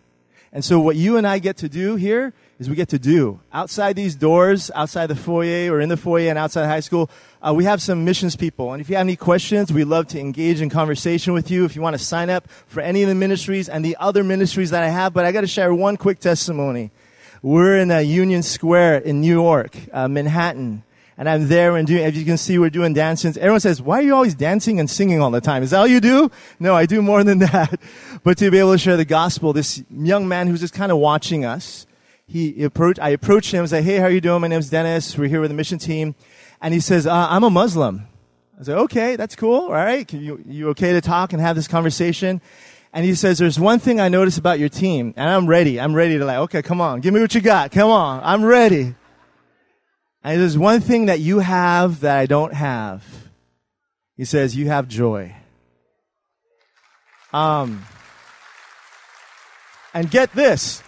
And 0.52 0.64
so 0.64 0.80
what 0.80 0.96
you 0.96 1.16
and 1.16 1.26
I 1.26 1.38
get 1.38 1.56
to 1.58 1.68
do 1.68 1.96
here 1.96 2.32
is 2.58 2.70
we 2.70 2.76
get 2.76 2.88
to 2.88 2.98
do. 2.98 3.40
Outside 3.52 3.96
these 3.96 4.14
doors, 4.14 4.70
outside 4.74 5.08
the 5.08 5.16
foyer 5.16 5.70
or 5.70 5.80
in 5.80 5.88
the 5.88 5.96
foyer 5.96 6.30
and 6.30 6.38
outside 6.38 6.66
high 6.66 6.80
school, 6.80 7.10
uh, 7.42 7.52
we 7.54 7.64
have 7.64 7.82
some 7.82 8.04
missions 8.04 8.34
people. 8.34 8.72
And 8.72 8.80
if 8.80 8.88
you 8.88 8.96
have 8.96 9.06
any 9.06 9.16
questions, 9.16 9.72
we'd 9.72 9.84
love 9.84 10.06
to 10.08 10.20
engage 10.20 10.60
in 10.60 10.70
conversation 10.70 11.34
with 11.34 11.50
you. 11.50 11.64
If 11.64 11.76
you 11.76 11.82
want 11.82 11.98
to 11.98 12.02
sign 12.02 12.30
up 12.30 12.48
for 12.66 12.80
any 12.80 13.02
of 13.02 13.08
the 13.08 13.14
ministries 13.14 13.68
and 13.68 13.84
the 13.84 13.96
other 14.00 14.24
ministries 14.24 14.70
that 14.70 14.82
I 14.82 14.88
have, 14.88 15.12
but 15.12 15.24
I 15.24 15.32
got 15.32 15.42
to 15.42 15.46
share 15.46 15.74
one 15.74 15.96
quick 15.96 16.18
testimony. 16.18 16.90
We're 17.42 17.76
in 17.76 17.90
uh, 17.90 17.98
Union 17.98 18.42
Square 18.42 18.98
in 18.98 19.20
New 19.20 19.32
York, 19.32 19.76
uh, 19.92 20.08
Manhattan. 20.08 20.82
And 21.18 21.28
I'm 21.28 21.48
there 21.48 21.76
and 21.76 21.86
doing, 21.86 22.04
as 22.04 22.16
you 22.16 22.26
can 22.26 22.36
see, 22.36 22.58
we're 22.58 22.68
doing 22.68 22.92
dances. 22.92 23.38
Everyone 23.38 23.60
says, 23.60 23.80
why 23.80 24.00
are 24.00 24.02
you 24.02 24.14
always 24.14 24.34
dancing 24.34 24.80
and 24.80 24.88
singing 24.88 25.20
all 25.22 25.30
the 25.30 25.40
time? 25.40 25.62
Is 25.62 25.70
that 25.70 25.78
all 25.78 25.86
you 25.86 26.00
do? 26.00 26.30
No, 26.60 26.74
I 26.74 26.84
do 26.84 27.00
more 27.00 27.24
than 27.24 27.38
that. 27.40 27.80
But 28.22 28.36
to 28.38 28.50
be 28.50 28.58
able 28.58 28.72
to 28.72 28.78
share 28.78 28.96
the 28.96 29.04
gospel, 29.04 29.52
this 29.52 29.82
young 29.90 30.28
man 30.28 30.46
who's 30.46 30.60
just 30.60 30.74
kind 30.74 30.92
of 30.92 30.98
watching 30.98 31.44
us, 31.44 31.86
he 32.26 32.64
approached, 32.64 32.98
I 33.00 33.10
approached 33.10 33.52
him, 33.52 33.62
I 33.62 33.66
said, 33.66 33.84
hey, 33.84 33.96
how 33.96 34.04
are 34.04 34.10
you 34.10 34.20
doing? 34.20 34.40
My 34.40 34.48
name's 34.48 34.68
Dennis. 34.68 35.16
We're 35.16 35.28
here 35.28 35.40
with 35.40 35.50
the 35.50 35.56
mission 35.56 35.78
team. 35.78 36.14
And 36.60 36.74
he 36.74 36.80
says, 36.80 37.06
uh, 37.06 37.26
I'm 37.30 37.44
a 37.44 37.50
Muslim. 37.50 38.08
I 38.58 38.64
said, 38.64 38.78
okay, 38.78 39.16
that's 39.16 39.36
cool. 39.36 39.66
All 39.66 39.72
right. 39.72 40.06
Can 40.06 40.22
you, 40.22 40.42
you 40.46 40.68
okay 40.70 40.92
to 40.92 41.00
talk 41.00 41.32
and 41.32 41.40
have 41.40 41.54
this 41.54 41.68
conversation? 41.68 42.40
And 42.92 43.04
he 43.04 43.14
says, 43.14 43.38
there's 43.38 43.60
one 43.60 43.78
thing 43.78 44.00
I 44.00 44.08
notice 44.08 44.38
about 44.38 44.58
your 44.58 44.70
team. 44.70 45.12
And 45.16 45.28
I'm 45.28 45.46
ready. 45.46 45.78
I'm 45.78 45.94
ready 45.94 46.18
to 46.18 46.24
like, 46.24 46.38
okay, 46.38 46.62
come 46.62 46.80
on. 46.80 47.00
Give 47.00 47.12
me 47.12 47.20
what 47.20 47.34
you 47.34 47.42
got. 47.42 47.70
Come 47.70 47.90
on. 47.90 48.22
I'm 48.24 48.44
ready. 48.44 48.94
And 50.24 50.40
there's 50.40 50.58
one 50.58 50.80
thing 50.80 51.06
that 51.06 51.20
you 51.20 51.40
have 51.40 52.00
that 52.00 52.18
I 52.18 52.26
don't 52.26 52.54
have. 52.54 53.04
He 54.16 54.24
says, 54.24 54.56
you 54.56 54.68
have 54.68 54.88
joy. 54.88 55.34
Um, 57.32 57.84
and 59.92 60.10
get 60.10 60.32
this. 60.32 60.82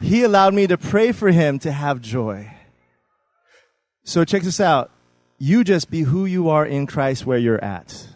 He 0.00 0.22
allowed 0.22 0.54
me 0.54 0.66
to 0.66 0.78
pray 0.78 1.12
for 1.12 1.30
him 1.30 1.58
to 1.60 1.72
have 1.72 2.00
joy. 2.00 2.52
So 4.04 4.24
check 4.24 4.42
this 4.42 4.60
out. 4.60 4.90
You 5.38 5.64
just 5.64 5.90
be 5.90 6.02
who 6.02 6.24
you 6.24 6.48
are 6.48 6.64
in 6.64 6.86
Christ 6.86 7.26
where 7.26 7.38
you're 7.38 7.62
at. 7.62 8.08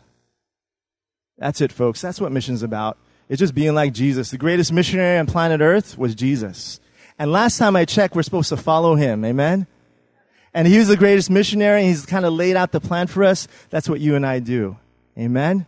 That's 1.38 1.60
it, 1.60 1.72
folks. 1.72 2.00
That's 2.00 2.20
what 2.20 2.32
mission's 2.32 2.62
about. 2.62 2.98
It's 3.28 3.40
just 3.40 3.54
being 3.54 3.74
like 3.74 3.92
Jesus. 3.92 4.30
The 4.30 4.38
greatest 4.38 4.72
missionary 4.72 5.18
on 5.18 5.26
planet 5.26 5.60
Earth 5.60 5.98
was 5.98 6.14
Jesus. 6.14 6.80
And 7.18 7.32
last 7.32 7.58
time 7.58 7.76
I 7.76 7.84
checked, 7.84 8.14
we're 8.14 8.22
supposed 8.22 8.48
to 8.50 8.56
follow 8.56 8.94
him. 8.94 9.24
Amen? 9.24 9.66
And 10.54 10.68
he 10.68 10.78
was 10.78 10.88
the 10.88 10.96
greatest 10.96 11.30
missionary. 11.30 11.84
He's 11.84 12.04
kind 12.06 12.24
of 12.24 12.32
laid 12.32 12.56
out 12.56 12.72
the 12.72 12.80
plan 12.80 13.06
for 13.06 13.24
us. 13.24 13.48
That's 13.70 13.88
what 13.88 14.00
you 14.00 14.16
and 14.16 14.26
I 14.26 14.38
do. 14.38 14.76
Amen? 15.18 15.66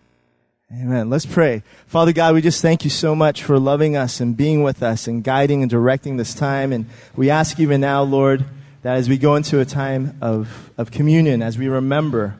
Amen. 0.80 1.08
Let's 1.08 1.26
pray. 1.26 1.62
Father 1.86 2.12
God, 2.12 2.34
we 2.34 2.42
just 2.42 2.60
thank 2.60 2.82
you 2.82 2.90
so 2.90 3.14
much 3.14 3.44
for 3.44 3.60
loving 3.60 3.96
us 3.96 4.18
and 4.18 4.36
being 4.36 4.64
with 4.64 4.82
us 4.82 5.06
and 5.06 5.22
guiding 5.22 5.62
and 5.62 5.70
directing 5.70 6.16
this 6.16 6.34
time. 6.34 6.72
And 6.72 6.86
we 7.14 7.30
ask 7.30 7.60
even 7.60 7.80
now, 7.80 8.02
Lord, 8.02 8.44
that 8.82 8.96
as 8.96 9.08
we 9.08 9.16
go 9.16 9.36
into 9.36 9.60
a 9.60 9.64
time 9.64 10.18
of, 10.20 10.72
of 10.76 10.90
communion, 10.90 11.42
as 11.42 11.56
we 11.56 11.68
remember 11.68 12.36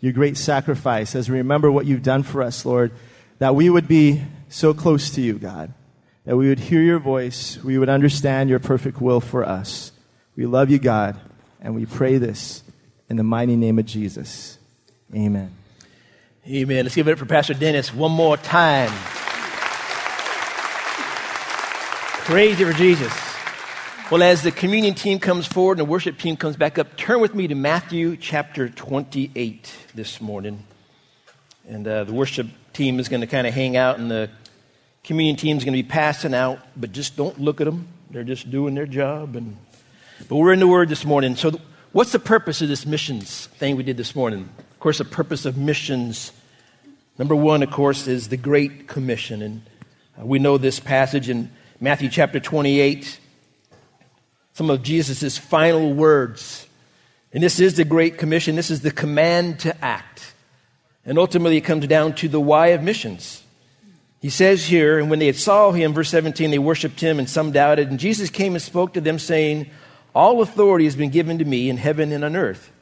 your 0.00 0.12
great 0.12 0.36
sacrifice, 0.36 1.14
as 1.14 1.30
we 1.30 1.38
remember 1.38 1.70
what 1.70 1.86
you've 1.86 2.02
done 2.02 2.24
for 2.24 2.42
us, 2.42 2.66
Lord, 2.66 2.90
that 3.38 3.54
we 3.54 3.70
would 3.70 3.86
be 3.86 4.22
so 4.48 4.74
close 4.74 5.10
to 5.10 5.20
you, 5.20 5.34
God, 5.34 5.72
that 6.24 6.36
we 6.36 6.48
would 6.48 6.58
hear 6.58 6.82
your 6.82 6.98
voice, 6.98 7.62
we 7.62 7.78
would 7.78 7.88
understand 7.88 8.50
your 8.50 8.58
perfect 8.58 9.00
will 9.00 9.20
for 9.20 9.44
us. 9.44 9.92
We 10.34 10.46
love 10.46 10.70
you, 10.70 10.80
God, 10.80 11.20
and 11.60 11.76
we 11.76 11.86
pray 11.86 12.18
this 12.18 12.64
in 13.08 13.16
the 13.16 13.22
mighty 13.22 13.54
name 13.54 13.78
of 13.78 13.86
Jesus. 13.86 14.58
Amen. 15.14 15.54
Amen. 16.48 16.84
Let's 16.84 16.94
give 16.94 17.08
it 17.08 17.12
up 17.12 17.18
for 17.18 17.26
Pastor 17.26 17.54
Dennis 17.54 17.92
one 17.92 18.12
more 18.12 18.36
time. 18.36 18.92
Praise 22.24 22.60
you 22.60 22.70
for 22.70 22.78
Jesus. 22.78 23.12
Well, 24.12 24.22
as 24.22 24.44
the 24.44 24.52
communion 24.52 24.94
team 24.94 25.18
comes 25.18 25.48
forward 25.48 25.80
and 25.80 25.88
the 25.88 25.90
worship 25.90 26.18
team 26.18 26.36
comes 26.36 26.56
back 26.56 26.78
up, 26.78 26.96
turn 26.96 27.20
with 27.20 27.34
me 27.34 27.48
to 27.48 27.56
Matthew 27.56 28.16
chapter 28.16 28.68
28 28.68 29.74
this 29.96 30.20
morning. 30.20 30.62
And 31.68 31.88
uh, 31.88 32.04
the 32.04 32.12
worship 32.12 32.46
team 32.72 33.00
is 33.00 33.08
going 33.08 33.22
to 33.22 33.26
kind 33.26 33.48
of 33.48 33.52
hang 33.52 33.76
out, 33.76 33.98
and 33.98 34.08
the 34.08 34.30
communion 35.02 35.34
team 35.34 35.56
is 35.56 35.64
going 35.64 35.76
to 35.76 35.82
be 35.82 35.88
passing 35.88 36.32
out, 36.32 36.60
but 36.76 36.92
just 36.92 37.16
don't 37.16 37.40
look 37.40 37.60
at 37.60 37.64
them. 37.64 37.88
They're 38.12 38.22
just 38.22 38.52
doing 38.52 38.76
their 38.76 38.86
job. 38.86 39.34
And, 39.34 39.56
but 40.28 40.36
we're 40.36 40.52
in 40.52 40.60
the 40.60 40.68
Word 40.68 40.90
this 40.90 41.04
morning. 41.04 41.34
So, 41.34 41.50
th- 41.50 41.62
what's 41.90 42.12
the 42.12 42.20
purpose 42.20 42.62
of 42.62 42.68
this 42.68 42.86
missions 42.86 43.46
thing 43.46 43.74
we 43.74 43.82
did 43.82 43.96
this 43.96 44.14
morning? 44.14 44.48
Of 44.76 44.78
course, 44.78 44.98
the 44.98 45.04
purpose 45.04 45.46
of 45.46 45.56
missions, 45.56 46.30
number 47.18 47.34
one, 47.34 47.62
of 47.62 47.70
course, 47.70 48.06
is 48.06 48.28
the 48.28 48.36
Great 48.36 48.88
Commission. 48.88 49.42
And 49.42 49.62
uh, 50.20 50.26
we 50.26 50.38
know 50.38 50.58
this 50.58 50.80
passage 50.80 51.28
in 51.28 51.50
Matthew 51.80 52.08
chapter 52.08 52.40
28 52.40 53.20
some 54.56 54.70
of 54.70 54.82
Jesus' 54.82 55.36
final 55.36 55.92
words. 55.92 56.66
And 57.30 57.42
this 57.42 57.60
is 57.60 57.76
the 57.76 57.84
Great 57.84 58.16
Commission. 58.16 58.56
This 58.56 58.70
is 58.70 58.80
the 58.80 58.90
command 58.90 59.60
to 59.60 59.84
act. 59.84 60.32
And 61.04 61.18
ultimately, 61.18 61.58
it 61.58 61.60
comes 61.60 61.86
down 61.86 62.14
to 62.14 62.28
the 62.28 62.40
why 62.40 62.68
of 62.68 62.82
missions. 62.82 63.42
He 64.22 64.30
says 64.30 64.64
here, 64.64 64.98
and 64.98 65.10
when 65.10 65.18
they 65.18 65.30
saw 65.32 65.72
him, 65.72 65.92
verse 65.92 66.08
17, 66.08 66.50
they 66.50 66.58
worshiped 66.58 67.00
him, 67.00 67.18
and 67.18 67.28
some 67.28 67.52
doubted. 67.52 67.90
And 67.90 68.00
Jesus 68.00 68.30
came 68.30 68.54
and 68.54 68.62
spoke 68.62 68.94
to 68.94 69.00
them, 69.02 69.18
saying, 69.18 69.68
All 70.14 70.40
authority 70.40 70.86
has 70.86 70.96
been 70.96 71.10
given 71.10 71.38
to 71.38 71.44
me 71.44 71.68
in 71.68 71.76
heaven 71.76 72.10
and 72.10 72.24
on 72.24 72.34
earth. 72.34 72.72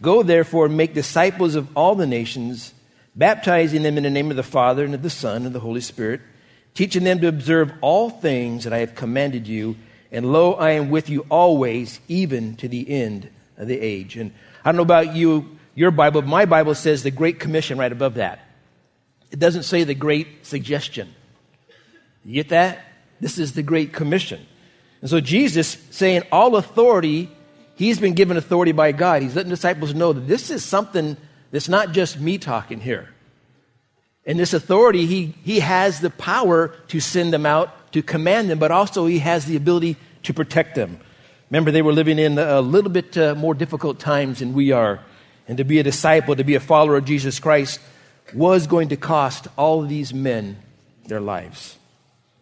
Go 0.00 0.22
therefore 0.22 0.64
and 0.64 0.78
make 0.78 0.94
disciples 0.94 1.56
of 1.56 1.68
all 1.76 1.94
the 1.94 2.06
nations, 2.06 2.72
baptizing 3.18 3.82
them 3.82 3.98
in 3.98 4.04
the 4.04 4.10
name 4.10 4.30
of 4.30 4.36
the 4.36 4.42
Father, 4.42 4.84
and 4.84 4.94
of 4.94 5.02
the 5.02 5.10
Son, 5.10 5.44
and 5.44 5.54
the 5.54 5.60
Holy 5.60 5.82
Spirit, 5.82 6.22
teaching 6.72 7.04
them 7.04 7.20
to 7.20 7.28
observe 7.28 7.72
all 7.82 8.08
things 8.08 8.64
that 8.64 8.72
I 8.72 8.78
have 8.78 8.94
commanded 8.94 9.46
you 9.46 9.76
and 10.10 10.32
lo, 10.32 10.54
I 10.54 10.70
am 10.72 10.90
with 10.90 11.10
you 11.10 11.26
always, 11.28 12.00
even 12.08 12.56
to 12.56 12.68
the 12.68 12.88
end 12.90 13.28
of 13.56 13.68
the 13.68 13.78
age. 13.78 14.16
And 14.16 14.32
I 14.64 14.70
don't 14.70 14.76
know 14.76 14.82
about 14.82 15.14
you, 15.14 15.58
your 15.74 15.90
Bible, 15.90 16.22
but 16.22 16.28
my 16.28 16.46
Bible 16.46 16.74
says 16.74 17.02
the 17.02 17.10
Great 17.10 17.38
Commission 17.38 17.78
right 17.78 17.92
above 17.92 18.14
that. 18.14 18.40
It 19.30 19.38
doesn't 19.38 19.64
say 19.64 19.84
the 19.84 19.94
Great 19.94 20.46
Suggestion. 20.46 21.14
You 22.24 22.34
get 22.34 22.48
that? 22.50 22.84
This 23.20 23.38
is 23.38 23.52
the 23.52 23.62
Great 23.62 23.92
Commission. 23.92 24.46
And 25.02 25.10
so 25.10 25.20
Jesus 25.20 25.76
saying 25.90 26.22
all 26.32 26.56
authority, 26.56 27.30
he's 27.74 28.00
been 28.00 28.14
given 28.14 28.36
authority 28.36 28.72
by 28.72 28.92
God. 28.92 29.22
He's 29.22 29.36
letting 29.36 29.50
disciples 29.50 29.94
know 29.94 30.12
that 30.14 30.26
this 30.26 30.50
is 30.50 30.64
something 30.64 31.16
that's 31.50 31.68
not 31.68 31.92
just 31.92 32.20
me 32.20 32.38
talking 32.38 32.80
here. 32.80 33.08
And 34.26 34.38
this 34.38 34.52
authority, 34.52 35.06
he, 35.06 35.34
he 35.42 35.60
has 35.60 36.00
the 36.00 36.10
power 36.10 36.68
to 36.88 37.00
send 37.00 37.32
them 37.32 37.46
out 37.46 37.92
to 37.92 38.02
command 38.02 38.50
them, 38.50 38.58
but 38.58 38.70
also 38.70 39.06
he 39.06 39.20
has 39.20 39.46
the 39.46 39.56
ability 39.56 39.96
to 40.24 40.34
protect 40.34 40.74
them. 40.74 41.00
Remember, 41.50 41.70
they 41.70 41.80
were 41.80 41.94
living 41.94 42.18
in 42.18 42.38
a 42.38 42.60
little 42.60 42.90
bit 42.90 43.16
uh, 43.16 43.34
more 43.34 43.54
difficult 43.54 43.98
times 43.98 44.40
than 44.40 44.52
we 44.52 44.70
are. 44.70 45.00
And 45.46 45.56
to 45.56 45.64
be 45.64 45.78
a 45.78 45.82
disciple, 45.82 46.36
to 46.36 46.44
be 46.44 46.56
a 46.56 46.60
follower 46.60 46.98
of 46.98 47.06
Jesus 47.06 47.40
Christ, 47.40 47.80
was 48.34 48.66
going 48.66 48.90
to 48.90 48.96
cost 48.96 49.48
all 49.56 49.80
these 49.80 50.12
men 50.12 50.58
their 51.06 51.20
lives. 51.20 51.78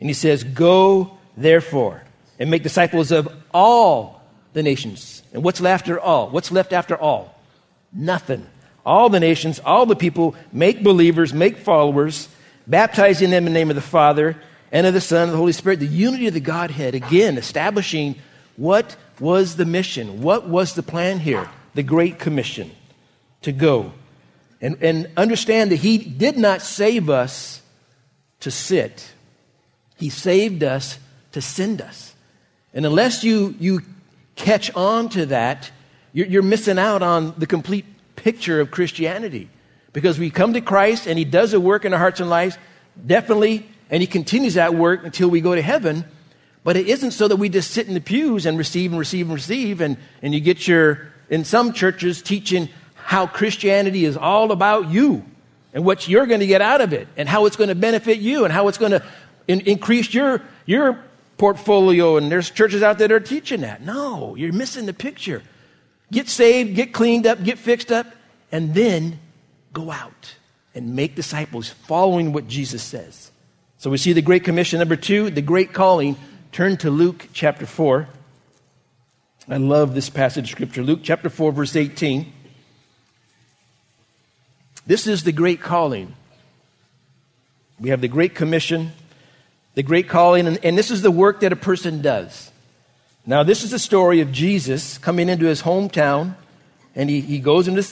And 0.01 0.11
he 0.11 0.14
says, 0.14 0.42
Go, 0.42 1.16
therefore, 1.37 2.03
and 2.40 2.51
make 2.51 2.64
disciples 2.64 3.12
of 3.12 3.33
all 3.55 4.23
the 4.55 4.62
nations. 4.64 5.23
And 5.33 5.45
what's 5.45 5.61
left 5.61 5.83
after 5.85 6.01
all? 6.01 6.29
What's 6.31 6.51
left 6.51 6.73
after 6.73 6.97
all? 6.97 7.38
Nothing. 7.92 8.47
All 8.87 9.09
the 9.09 9.20
nations, 9.20 9.61
all 9.64 9.85
the 9.85 9.96
people, 9.96 10.37
make 10.53 10.83
believers, 10.85 11.35
make 11.35 11.59
followers, 11.59 12.29
baptizing 12.68 13.31
them 13.31 13.46
in 13.46 13.53
the 13.53 13.59
name 13.59 13.68
of 13.68 13.77
the 13.77 13.83
Father 13.83 14.40
and 14.70 14.87
of 14.87 14.94
the 14.94 15.01
Son 15.01 15.25
and 15.25 15.33
the 15.33 15.37
Holy 15.37 15.53
Spirit, 15.53 15.81
the 15.81 15.87
unity 15.87 16.29
of 16.29 16.35
the 16.35 16.40
Godhead, 16.40 16.94
again, 16.94 17.37
establishing 17.37 18.14
what 18.57 18.96
was 19.18 19.57
the 19.57 19.64
mission, 19.64 20.22
what 20.22 20.49
was 20.49 20.75
the 20.75 20.83
plan 20.85 21.18
here, 21.18 21.49
the 21.75 21.83
Great 21.83 22.20
Commission 22.20 22.70
to 23.42 23.53
go. 23.53 23.92
And, 24.61 24.81
and 24.81 25.11
understand 25.16 25.72
that 25.72 25.77
He 25.77 25.99
did 25.99 26.38
not 26.38 26.62
save 26.62 27.11
us 27.11 27.62
to 28.40 28.53
sit, 28.53 29.12
He 29.96 30.11
saved 30.11 30.62
us 30.62 30.99
to 31.33 31.40
send 31.40 31.83
us. 31.83 32.14
And 32.72 32.87
unless 32.87 33.25
you, 33.25 33.57
you 33.59 33.83
catch 34.37 34.72
on 34.75 35.09
to 35.11 35.27
that, 35.27 35.70
you're, 36.12 36.27
you're 36.27 36.42
missing 36.42 36.79
out 36.79 37.03
on 37.03 37.35
the 37.37 37.46
complete 37.46 37.85
picture 38.27 38.61
of 38.61 38.71
Christianity. 38.71 39.49
Because 39.93 40.19
we 40.19 40.31
come 40.31 40.53
to 40.53 40.61
Christ 40.61 41.07
and 41.07 41.19
He 41.19 41.25
does 41.25 41.55
a 41.55 41.61
work 41.61 41.85
in 41.85 41.93
our 41.93 41.99
hearts 41.99 42.21
and 42.21 42.29
lives, 42.29 42.59
definitely 43.07 43.67
and 43.91 44.01
he 44.01 44.07
continues 44.07 44.55
that 44.55 44.75
work 44.75 45.05
until 45.05 45.29
we 45.29 45.41
go 45.41 45.55
to 45.55 45.62
heaven. 45.62 46.05
But 46.65 46.77
it 46.77 46.89
isn't 46.89 47.12
so 47.12 47.29
that 47.29 47.37
we 47.37 47.49
just 47.49 47.71
sit 47.71 47.87
in 47.87 47.95
the 47.95 48.01
pews 48.01 48.47
and 48.47 48.59
receive 48.59 48.91
and 48.91 48.99
receive 48.99 49.27
and 49.27 49.35
receive, 49.35 49.81
and, 49.81 49.97
and 50.23 50.35
you 50.35 50.41
get 50.41 50.67
your, 50.67 51.12
in 51.31 51.45
some 51.45 51.73
churches, 51.73 52.23
teaching 52.23 52.69
how 52.95 53.27
Christianity 53.27 54.05
is 54.05 54.17
all 54.17 54.51
about 54.51 54.89
you 54.91 55.25
and 55.73 55.85
what 55.85 56.09
you're 56.09 56.27
going 56.27 56.41
to 56.41 56.47
get 56.47 56.61
out 56.61 56.81
of 56.81 56.93
it 56.93 57.07
and 57.17 57.29
how 57.29 57.47
it's 57.47 57.55
going 57.55 57.69
to 57.69 57.77
benefit 57.77 58.19
you 58.19 58.45
and 58.45 58.53
how 58.53 58.67
it's 58.67 58.79
going 58.79 58.91
to 58.91 59.05
in, 59.47 59.61
increase 59.61 60.12
your, 60.12 60.43
your 60.65 61.01
portfolio. 61.39 62.17
And 62.17 62.33
there's 62.33 62.51
churches 62.51 62.83
out 62.83 62.99
there 62.99 63.07
that 63.07 63.15
are 63.15 63.21
teaching 63.21 63.61
that. 63.61 63.83
No, 63.83 64.35
you're 64.35 64.53
missing 64.53 64.87
the 64.87 64.93
picture. 64.93 65.43
Get 66.11 66.29
saved, 66.29 66.75
get 66.75 66.93
cleaned 66.93 67.29
up, 67.29 67.45
get 67.45 67.59
fixed 67.59 67.93
up, 67.93 68.09
and 68.57 68.73
then 68.73 69.21
go 69.75 69.90
out 69.90 70.35
and 70.75 70.97
make 70.97 71.14
disciples 71.14 71.69
following 71.69 72.33
what 72.33 72.49
Jesus 72.49 72.83
says. 72.83 73.31
So 73.77 73.90
we 73.90 73.99
see 73.99 74.14
the 74.14 74.23
Great 74.23 74.45
Commission. 74.45 74.79
Number 74.79 74.97
two, 74.97 75.29
the 75.29 75.42
Great 75.42 75.75
Calling. 75.75 76.16
Turn 76.53 76.79
to 76.79 76.88
Luke 76.88 77.29
chapter 77.35 77.66
4. 77.66 78.09
I 79.51 79.59
love 79.59 79.95
this 79.95 80.09
passage 80.09 80.45
of 80.45 80.51
Scripture. 80.53 80.83
Luke 80.83 81.01
chapter 81.03 81.29
4, 81.29 81.53
verse 81.53 81.77
18. 81.77 82.33
This 84.87 85.07
is 85.07 85.25
the 85.25 85.33
Great 85.33 85.61
Calling. 85.61 86.14
We 87.79 87.90
have 87.90 88.01
the 88.01 88.09
Great 88.09 88.35
Commission, 88.35 88.92
the 89.75 89.83
Great 89.83 90.09
Calling, 90.09 90.47
and, 90.47 90.64
and 90.64 90.79
this 90.79 90.90
is 90.90 91.03
the 91.03 91.11
work 91.11 91.40
that 91.40 91.53
a 91.53 91.57
person 91.57 92.01
does. 92.01 92.51
Now, 93.27 93.42
this 93.42 93.64
is 93.64 93.73
the 93.73 93.79
story 93.79 94.23
of 94.23 94.33
Jesus 94.33 94.97
coming 94.97 95.29
into 95.29 95.45
his 95.45 95.61
hometown, 95.61 96.37
and 96.95 97.11
he, 97.11 97.21
he 97.21 97.38
goes 97.38 97.69
into 97.69 97.83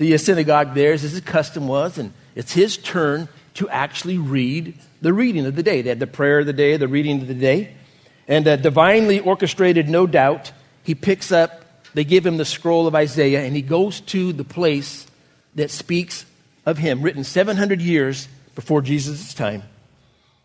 the 0.00 0.16
synagogue 0.16 0.72
there, 0.72 0.94
as 0.94 1.02
his 1.02 1.20
custom 1.20 1.68
was, 1.68 1.98
and 1.98 2.14
it's 2.34 2.52
his 2.52 2.78
turn 2.78 3.28
to 3.52 3.68
actually 3.68 4.16
read 4.16 4.74
the 5.02 5.12
reading 5.12 5.44
of 5.44 5.56
the 5.56 5.62
day. 5.62 5.82
They 5.82 5.90
had 5.90 6.00
the 6.00 6.06
prayer 6.06 6.38
of 6.38 6.46
the 6.46 6.54
day, 6.54 6.78
the 6.78 6.88
reading 6.88 7.20
of 7.20 7.28
the 7.28 7.34
day. 7.34 7.74
And 8.26 8.48
uh, 8.48 8.56
divinely 8.56 9.20
orchestrated, 9.20 9.90
no 9.90 10.06
doubt, 10.06 10.52
he 10.84 10.94
picks 10.94 11.30
up, 11.30 11.66
they 11.92 12.04
give 12.04 12.24
him 12.24 12.38
the 12.38 12.46
scroll 12.46 12.86
of 12.86 12.94
Isaiah, 12.94 13.44
and 13.44 13.54
he 13.54 13.60
goes 13.60 14.00
to 14.00 14.32
the 14.32 14.42
place 14.44 15.06
that 15.54 15.70
speaks 15.70 16.24
of 16.64 16.78
him, 16.78 17.02
written 17.02 17.22
700 17.22 17.82
years 17.82 18.26
before 18.54 18.80
Jesus' 18.80 19.34
time. 19.34 19.64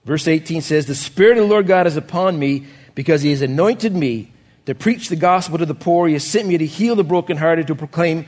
Verse 0.04 0.28
18 0.28 0.63
says, 0.63 0.86
The 0.86 0.96
Spirit 0.96 1.38
of 1.38 1.46
the 1.46 1.50
Lord 1.50 1.65
God 1.65 1.88
is 1.88 1.96
upon 1.96 2.38
me 2.38 2.65
because 2.94 3.22
he 3.22 3.32
has 3.32 3.41
anointed 3.41 3.96
me 3.96 4.34
to 4.65 4.76
preach 4.76 5.08
the 5.08 5.15
gospel 5.15 5.60
to 5.60 5.65
the 5.65 5.74
poor. 5.74 6.08
He 6.08 6.13
has 6.13 6.26
sent 6.26 6.46
me 6.46 6.58
to 6.58 6.65
heal 6.65 6.98
the 6.98 7.06
brokenhearted, 7.06 7.68
to 7.68 7.76
proclaim 7.76 8.26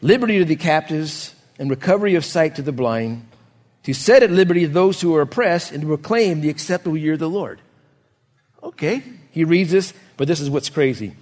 liberty 0.00 0.38
to 0.38 0.44
the 0.44 0.56
captives 0.56 1.34
and 1.58 1.70
recovery 1.70 2.14
of 2.14 2.24
sight 2.24 2.56
to 2.56 2.62
the 2.62 2.72
blind, 2.72 3.26
to 3.84 3.94
set 3.94 4.22
at 4.22 4.30
liberty 4.30 4.64
those 4.64 5.00
who 5.00 5.14
are 5.14 5.22
oppressed, 5.22 5.72
and 5.72 5.80
to 5.80 5.86
proclaim 5.86 6.40
the 6.40 6.50
acceptable 6.50 6.96
year 6.96 7.14
of 7.14 7.18
the 7.18 7.28
Lord. 7.28 7.60
Okay, 8.62 9.02
he 9.30 9.44
reads 9.44 9.70
this, 9.70 9.94
but 10.16 10.28
this 10.28 10.40
is 10.40 10.50
what's 10.50 10.70
crazy. 10.70 11.14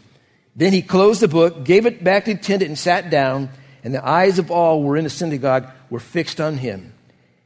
Then 0.54 0.72
he 0.72 0.82
closed 0.82 1.20
the 1.20 1.28
book, 1.28 1.64
gave 1.64 1.86
it 1.86 2.02
back 2.02 2.24
to 2.24 2.34
the 2.34 2.40
attendant, 2.40 2.70
and 2.70 2.78
sat 2.78 3.10
down, 3.10 3.50
and 3.84 3.94
the 3.94 4.06
eyes 4.06 4.38
of 4.38 4.50
all 4.50 4.80
who 4.80 4.86
were 4.86 4.96
in 4.96 5.04
the 5.04 5.10
synagogue 5.10 5.68
were 5.90 6.00
fixed 6.00 6.40
on 6.40 6.56
him, 6.58 6.92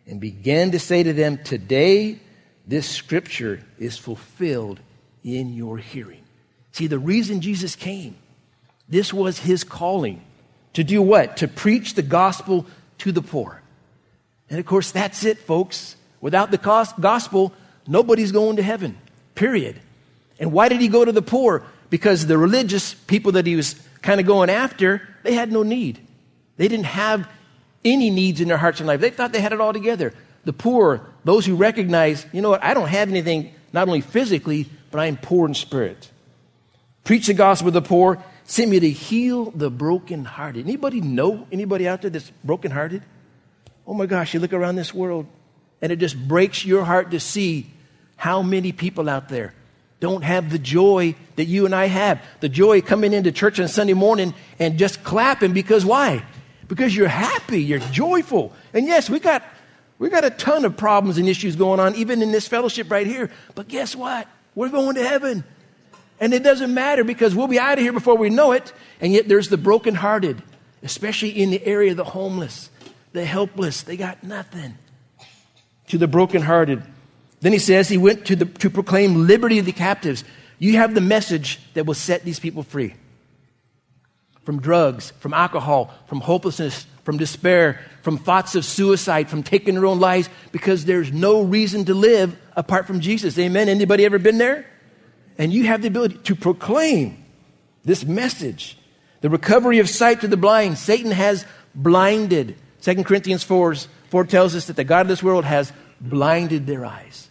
and 0.06 0.20
began 0.20 0.70
to 0.70 0.78
say 0.78 1.02
to 1.02 1.12
them, 1.12 1.38
Today 1.38 2.18
this 2.66 2.88
scripture 2.88 3.64
is 3.78 3.98
fulfilled 3.98 4.80
in 5.24 5.52
your 5.52 5.78
hearing. 5.78 6.22
See, 6.72 6.86
the 6.86 6.98
reason 6.98 7.40
Jesus 7.40 7.74
came, 7.76 8.16
this 8.88 9.12
was 9.12 9.40
his 9.40 9.64
calling. 9.64 10.22
To 10.74 10.84
do 10.84 11.02
what? 11.02 11.38
To 11.38 11.48
preach 11.48 11.94
the 11.94 12.02
gospel 12.02 12.66
to 12.98 13.12
the 13.12 13.22
poor. 13.22 13.60
And 14.48 14.58
of 14.58 14.66
course, 14.66 14.90
that's 14.90 15.24
it, 15.24 15.38
folks. 15.38 15.96
Without 16.20 16.50
the 16.50 16.58
gospel, 17.00 17.52
nobody's 17.86 18.32
going 18.32 18.56
to 18.56 18.62
heaven, 18.62 18.98
period. 19.34 19.80
And 20.38 20.52
why 20.52 20.68
did 20.68 20.80
he 20.80 20.88
go 20.88 21.04
to 21.04 21.12
the 21.12 21.22
poor? 21.22 21.62
Because 21.88 22.26
the 22.26 22.38
religious 22.38 22.94
people 22.94 23.32
that 23.32 23.46
he 23.46 23.56
was 23.56 23.74
kind 24.02 24.20
of 24.20 24.26
going 24.26 24.50
after, 24.50 25.06
they 25.22 25.34
had 25.34 25.50
no 25.50 25.62
need. 25.62 25.98
They 26.56 26.68
didn't 26.68 26.86
have 26.86 27.28
any 27.84 28.10
needs 28.10 28.40
in 28.40 28.48
their 28.48 28.58
hearts 28.58 28.80
and 28.80 28.86
life. 28.86 29.00
They 29.00 29.10
thought 29.10 29.32
they 29.32 29.40
had 29.40 29.52
it 29.52 29.60
all 29.60 29.72
together. 29.72 30.12
The 30.44 30.52
poor, 30.52 31.06
those 31.24 31.46
who 31.46 31.56
recognize, 31.56 32.26
you 32.32 32.42
know 32.42 32.50
what, 32.50 32.62
I 32.62 32.74
don't 32.74 32.88
have 32.88 33.08
anything, 33.08 33.54
not 33.72 33.88
only 33.88 34.02
physically, 34.02 34.68
but 34.90 35.00
I 35.00 35.06
am 35.06 35.16
poor 35.16 35.46
in 35.48 35.54
spirit. 35.54 36.10
Preach 37.04 37.26
the 37.26 37.34
gospel 37.34 37.68
to 37.68 37.80
the 37.80 37.86
poor, 37.86 38.22
sent 38.44 38.70
me 38.70 38.80
to 38.80 38.90
heal 38.90 39.50
the 39.50 39.70
brokenhearted. 39.70 40.64
Anybody 40.66 41.00
know 41.00 41.46
anybody 41.52 41.86
out 41.86 42.02
there 42.02 42.10
that's 42.10 42.30
brokenhearted? 42.44 43.02
Oh 43.86 43.94
my 43.94 44.06
gosh, 44.06 44.34
you 44.34 44.40
look 44.40 44.52
around 44.52 44.76
this 44.76 44.94
world 44.94 45.26
and 45.82 45.92
it 45.92 45.96
just 45.96 46.16
breaks 46.16 46.64
your 46.64 46.84
heart 46.84 47.10
to 47.12 47.20
see 47.20 47.70
how 48.16 48.42
many 48.42 48.72
people 48.72 49.08
out 49.08 49.28
there 49.28 49.54
don't 50.00 50.22
have 50.22 50.50
the 50.50 50.58
joy 50.58 51.14
that 51.36 51.44
you 51.44 51.66
and 51.66 51.74
I 51.74 51.86
have. 51.86 52.22
The 52.40 52.48
joy 52.48 52.80
coming 52.80 53.12
into 53.12 53.32
church 53.32 53.60
on 53.60 53.68
Sunday 53.68 53.92
morning 53.92 54.34
and 54.58 54.78
just 54.78 55.04
clapping 55.04 55.52
because 55.52 55.84
why? 55.84 56.24
Because 56.68 56.96
you're 56.96 57.08
happy, 57.08 57.62
you're 57.62 57.78
joyful. 57.78 58.52
And 58.72 58.86
yes, 58.86 59.10
we 59.10 59.20
got 59.20 59.42
we 59.98 60.08
got 60.08 60.24
a 60.24 60.30
ton 60.30 60.64
of 60.64 60.78
problems 60.78 61.18
and 61.18 61.28
issues 61.28 61.56
going 61.56 61.78
on 61.78 61.94
even 61.96 62.22
in 62.22 62.32
this 62.32 62.48
fellowship 62.48 62.90
right 62.90 63.06
here. 63.06 63.30
But 63.54 63.68
guess 63.68 63.94
what? 63.94 64.26
We're 64.54 64.70
going 64.70 64.94
to 64.94 65.06
heaven. 65.06 65.44
And 66.20 66.34
it 66.34 66.42
doesn't 66.42 66.72
matter 66.72 67.02
because 67.02 67.34
we'll 67.34 67.48
be 67.48 67.58
out 67.58 67.78
of 67.78 67.78
here 67.78 67.94
before 67.94 68.16
we 68.16 68.28
know 68.28 68.52
it. 68.52 68.72
And 69.00 69.12
yet 69.12 69.26
there's 69.26 69.48
the 69.48 69.56
brokenhearted, 69.56 70.42
especially 70.82 71.30
in 71.30 71.50
the 71.50 71.64
area 71.64 71.92
of 71.92 71.96
the 71.96 72.04
homeless, 72.04 72.68
the 73.12 73.24
helpless. 73.24 73.82
They 73.82 73.96
got 73.96 74.22
nothing. 74.22 74.76
To 75.88 75.98
the 75.98 76.06
brokenhearted. 76.06 76.82
Then 77.40 77.52
he 77.52 77.58
says 77.58 77.88
he 77.88 77.96
went 77.96 78.26
to, 78.26 78.36
the, 78.36 78.44
to 78.44 78.68
proclaim 78.68 79.26
liberty 79.26 79.56
to 79.56 79.62
the 79.62 79.72
captives. 79.72 80.22
You 80.58 80.76
have 80.76 80.94
the 80.94 81.00
message 81.00 81.58
that 81.72 81.86
will 81.86 81.94
set 81.94 82.22
these 82.22 82.38
people 82.38 82.62
free 82.62 82.94
from 84.44 84.60
drugs, 84.60 85.12
from 85.20 85.32
alcohol, 85.32 85.94
from 86.06 86.20
hopelessness, 86.20 86.86
from 87.04 87.16
despair, 87.16 87.80
from 88.02 88.18
thoughts 88.18 88.54
of 88.54 88.64
suicide, 88.64 89.28
from 89.30 89.42
taking 89.42 89.74
their 89.74 89.86
own 89.86 90.00
lives 90.00 90.28
because 90.52 90.84
there's 90.84 91.12
no 91.12 91.42
reason 91.42 91.84
to 91.86 91.94
live 91.94 92.36
apart 92.56 92.86
from 92.86 93.00
Jesus. 93.00 93.38
Amen. 93.38 93.68
Anybody 93.68 94.04
ever 94.04 94.18
been 94.18 94.38
there? 94.38 94.66
And 95.38 95.52
you 95.52 95.64
have 95.64 95.82
the 95.82 95.88
ability 95.88 96.18
to 96.24 96.34
proclaim 96.34 97.24
this 97.84 98.04
message. 98.04 98.76
The 99.20 99.30
recovery 99.30 99.78
of 99.78 99.88
sight 99.88 100.20
to 100.20 100.28
the 100.28 100.36
blind. 100.36 100.78
Satan 100.78 101.12
has 101.12 101.44
blinded. 101.74 102.56
2 102.82 103.04
Corinthians 103.04 103.42
4, 103.42 103.74
4 104.10 104.24
tells 104.24 104.54
us 104.54 104.66
that 104.66 104.76
the 104.76 104.84
God 104.84 105.02
of 105.02 105.08
this 105.08 105.22
world 105.22 105.44
has 105.44 105.72
blinded 106.00 106.66
their 106.66 106.84
eyes, 106.84 107.28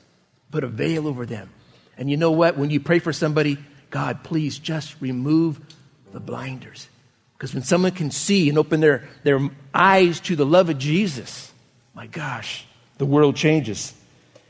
put 0.52 0.64
a 0.64 0.68
veil 0.68 1.08
over 1.08 1.26
them. 1.26 1.50
And 1.98 2.10
you 2.10 2.18
know 2.18 2.32
what? 2.32 2.58
When 2.58 2.70
you 2.70 2.80
pray 2.80 3.00
for 3.00 3.12
somebody, 3.12 3.58
God, 3.90 4.24
please 4.24 4.60
just 4.60 4.96
remove 5.02 5.60
the 6.14 6.20
blinders. 6.20 6.88
Because 7.38 7.54
when 7.54 7.64
someone 7.64 7.92
can 7.92 8.12
see 8.12 8.50
and 8.50 8.58
open 8.58 8.80
their, 8.80 9.08
their 9.24 9.50
eyes 9.74 10.20
to 10.22 10.36
the 10.36 10.46
love 10.46 10.70
of 10.70 10.78
Jesus, 10.78 11.52
my 11.94 12.08
gosh, 12.08 12.66
the 12.98 13.06
world 13.06 13.36
changes. 13.36 13.94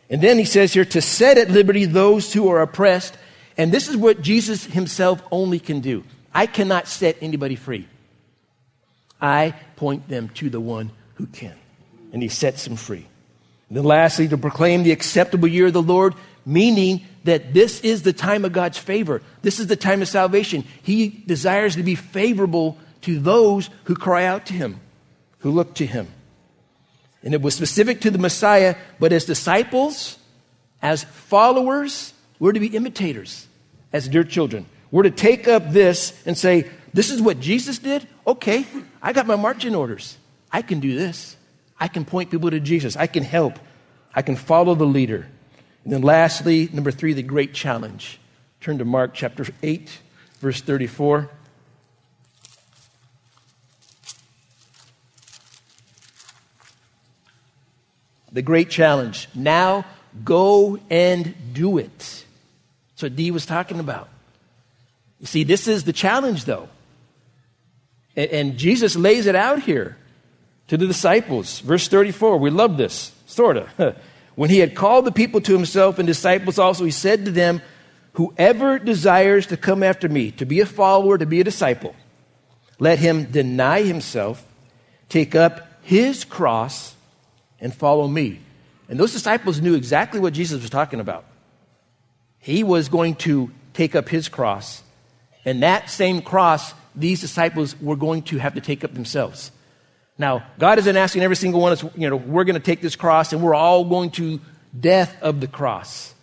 And 0.10 0.22
then 0.22 0.38
he 0.38 0.46
says 0.46 0.74
here 0.74 0.86
to 0.86 1.02
set 1.02 1.38
at 1.38 1.52
liberty 1.52 1.86
those 1.86 2.34
who 2.34 2.50
are 2.50 2.62
oppressed 2.62 3.16
and 3.60 3.74
this 3.74 3.90
is 3.90 3.98
what 3.98 4.22
Jesus 4.22 4.64
himself 4.64 5.22
only 5.34 5.60
can 5.60 5.82
do. 5.82 6.06
I 6.34 6.46
cannot 6.46 6.88
set 6.88 7.18
anybody 7.20 7.58
free. 7.58 7.90
I 9.20 9.54
point 9.76 10.08
them 10.08 10.30
to 10.36 10.50
the 10.50 10.62
one 10.62 10.92
who 11.16 11.26
can. 11.26 11.56
And 12.14 12.24
he 12.24 12.30
sets 12.30 12.64
them 12.64 12.78
free. 12.78 13.06
And 13.68 13.78
then 13.78 13.84
lastly, 13.84 14.30
to 14.30 14.38
proclaim 14.38 14.84
the 14.84 14.94
acceptable 14.94 15.50
year 15.50 15.68
of 15.68 15.74
the 15.74 15.82
Lord, 15.82 16.16
meaning 16.46 17.02
that 17.26 17.54
this 17.54 17.82
is 17.82 18.04
the 18.04 18.14
time 18.14 18.46
of 18.46 18.54
God's 18.54 18.78
favor. 18.78 19.22
This 19.42 19.60
is 19.60 19.68
the 19.68 19.76
time 19.76 20.02
of 20.02 20.08
salvation. 20.08 20.64
He 20.82 21.10
desires 21.10 21.76
to 21.76 21.84
be 21.84 21.96
favorable 21.96 22.78
to 23.02 23.20
those 23.20 23.70
who 23.84 23.94
cry 23.94 24.24
out 24.24 24.46
to 24.46 24.54
him, 24.54 24.80
who 25.40 25.52
look 25.52 25.74
to 25.76 25.86
him. 25.86 26.08
And 27.24 27.34
it 27.34 27.42
was 27.42 27.56
specific 27.56 28.00
to 28.02 28.10
the 28.10 28.20
Messiah, 28.20 28.78
but 29.02 29.12
as 29.12 29.26
disciples, 29.26 30.18
as 30.82 31.04
followers, 31.04 32.14
we're 32.40 32.54
to 32.54 32.62
be 32.62 32.68
imitators 32.68 33.48
as 33.92 34.08
dear 34.08 34.24
children. 34.24 34.66
We're 34.92 35.04
to 35.04 35.12
take 35.12 35.48
up 35.48 35.72
this 35.72 36.14
and 36.26 36.38
say, 36.38 36.70
This 36.94 37.10
is 37.10 37.22
what 37.22 37.40
Jesus 37.40 37.80
did? 37.80 38.08
Okay, 38.26 38.66
I 39.02 39.14
got 39.14 39.28
my 39.28 39.36
marching 39.36 39.76
orders. 39.76 40.18
I 40.52 40.62
can 40.62 40.80
do 40.80 40.96
this. 40.96 41.38
I 41.80 41.88
can 41.88 42.06
point 42.06 42.32
people 42.32 42.52
to 42.52 42.60
Jesus. 42.60 42.96
I 42.96 43.08
can 43.08 43.24
help. 43.24 43.58
I 44.14 44.22
can 44.22 44.36
follow 44.36 44.76
the 44.76 44.86
leader. 44.86 45.28
And 45.84 45.94
then, 45.94 46.02
lastly, 46.02 46.70
number 46.74 46.92
three, 46.92 47.14
the 47.14 47.24
great 47.24 47.54
challenge. 47.54 48.20
Turn 48.60 48.78
to 48.80 48.86
Mark 48.86 49.14
chapter 49.14 49.46
8, 49.64 50.00
verse 50.40 50.62
34. 50.62 51.30
The 58.32 58.42
great 58.42 58.70
challenge. 58.70 59.30
Now 59.34 59.86
go 60.24 60.80
and 60.90 61.34
do 61.54 61.78
it. 61.78 62.26
That's 63.00 63.12
what 63.14 63.16
Dee 63.16 63.32
was 63.32 63.46
talking 63.46 63.80
about. 63.80 64.10
You 65.22 65.26
see, 65.26 65.46
this 65.46 65.70
is 65.70 65.86
the 65.86 65.94
challenge, 65.94 66.44
though. 66.44 66.68
And, 68.14 68.30
and 68.30 68.58
Jesus 68.58 68.98
lays 68.98 69.26
it 69.26 69.38
out 69.38 69.62
here 69.62 69.96
to 70.68 70.76
the 70.76 70.86
disciples. 70.86 71.62
Verse 71.62 71.88
34, 71.88 72.38
we 72.40 72.50
love 72.50 72.76
this, 72.76 73.14
sort 73.26 73.56
of. 73.56 73.70
when 74.36 74.50
he 74.50 74.60
had 74.60 74.76
called 74.76 75.06
the 75.06 75.14
people 75.14 75.40
to 75.40 75.54
himself 75.54 75.98
and 75.98 76.06
disciples 76.08 76.60
also, 76.60 76.84
he 76.84 76.92
said 76.92 77.24
to 77.24 77.32
them, 77.32 77.62
Whoever 78.14 78.78
desires 78.80 79.48
to 79.48 79.56
come 79.56 79.82
after 79.82 80.10
me, 80.10 80.32
to 80.32 80.46
be 80.46 80.60
a 80.60 80.66
follower, 80.66 81.18
to 81.18 81.26
be 81.26 81.40
a 81.40 81.46
disciple, 81.46 81.96
let 82.80 83.00
him 83.00 83.32
deny 83.32 83.82
himself, 83.84 84.46
take 85.08 85.36
up 85.36 85.66
his 85.84 86.26
cross, 86.26 86.96
and 87.62 87.74
follow 87.74 88.10
me. 88.10 88.42
And 88.90 89.00
those 89.00 89.14
disciples 89.14 89.62
knew 89.62 89.76
exactly 89.76 90.20
what 90.20 90.34
Jesus 90.34 90.60
was 90.60 90.70
talking 90.70 91.00
about. 91.00 91.24
He 92.40 92.64
was 92.64 92.90
going 92.90 93.16
to 93.16 93.52
take 93.74 93.96
up 93.96 94.10
his 94.10 94.30
cross, 94.30 94.84
and 95.46 95.64
that 95.64 95.90
same 95.90 96.22
cross, 96.22 96.74
these 96.96 97.22
disciples 97.22 97.80
were 97.80 97.96
going 97.96 98.24
to 98.24 98.38
have 98.38 98.56
to 98.56 98.62
take 98.62 98.84
up 98.84 98.94
themselves. 98.94 99.52
Now, 100.18 100.46
God 100.60 100.80
isn't 100.80 100.98
asking 100.98 101.24
every 101.24 101.38
single 101.38 101.62
one 101.62 101.72
of 101.72 101.84
us, 101.84 101.92
you 101.96 102.10
know, 102.10 102.18
we're 102.18 102.44
going 102.44 102.56
to 102.56 102.60
take 102.60 102.82
this 102.82 102.98
cross 102.98 103.32
and 103.32 103.42
we're 103.42 103.56
all 103.56 103.86
going 103.86 104.12
to 104.12 104.42
death 104.78 105.16
of 105.22 105.40
the 105.40 105.48
cross. 105.48 106.14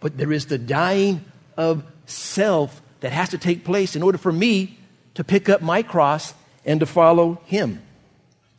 But 0.00 0.18
there 0.18 0.30
is 0.30 0.46
the 0.46 0.58
dying 0.58 1.24
of 1.56 1.82
self 2.04 2.82
that 3.00 3.10
has 3.12 3.30
to 3.30 3.38
take 3.38 3.64
place 3.64 3.96
in 3.96 4.02
order 4.02 4.18
for 4.18 4.30
me 4.30 4.78
to 5.14 5.24
pick 5.24 5.48
up 5.48 5.62
my 5.62 5.82
cross 5.82 6.34
and 6.66 6.78
to 6.80 6.86
follow 6.86 7.40
him. 7.46 7.82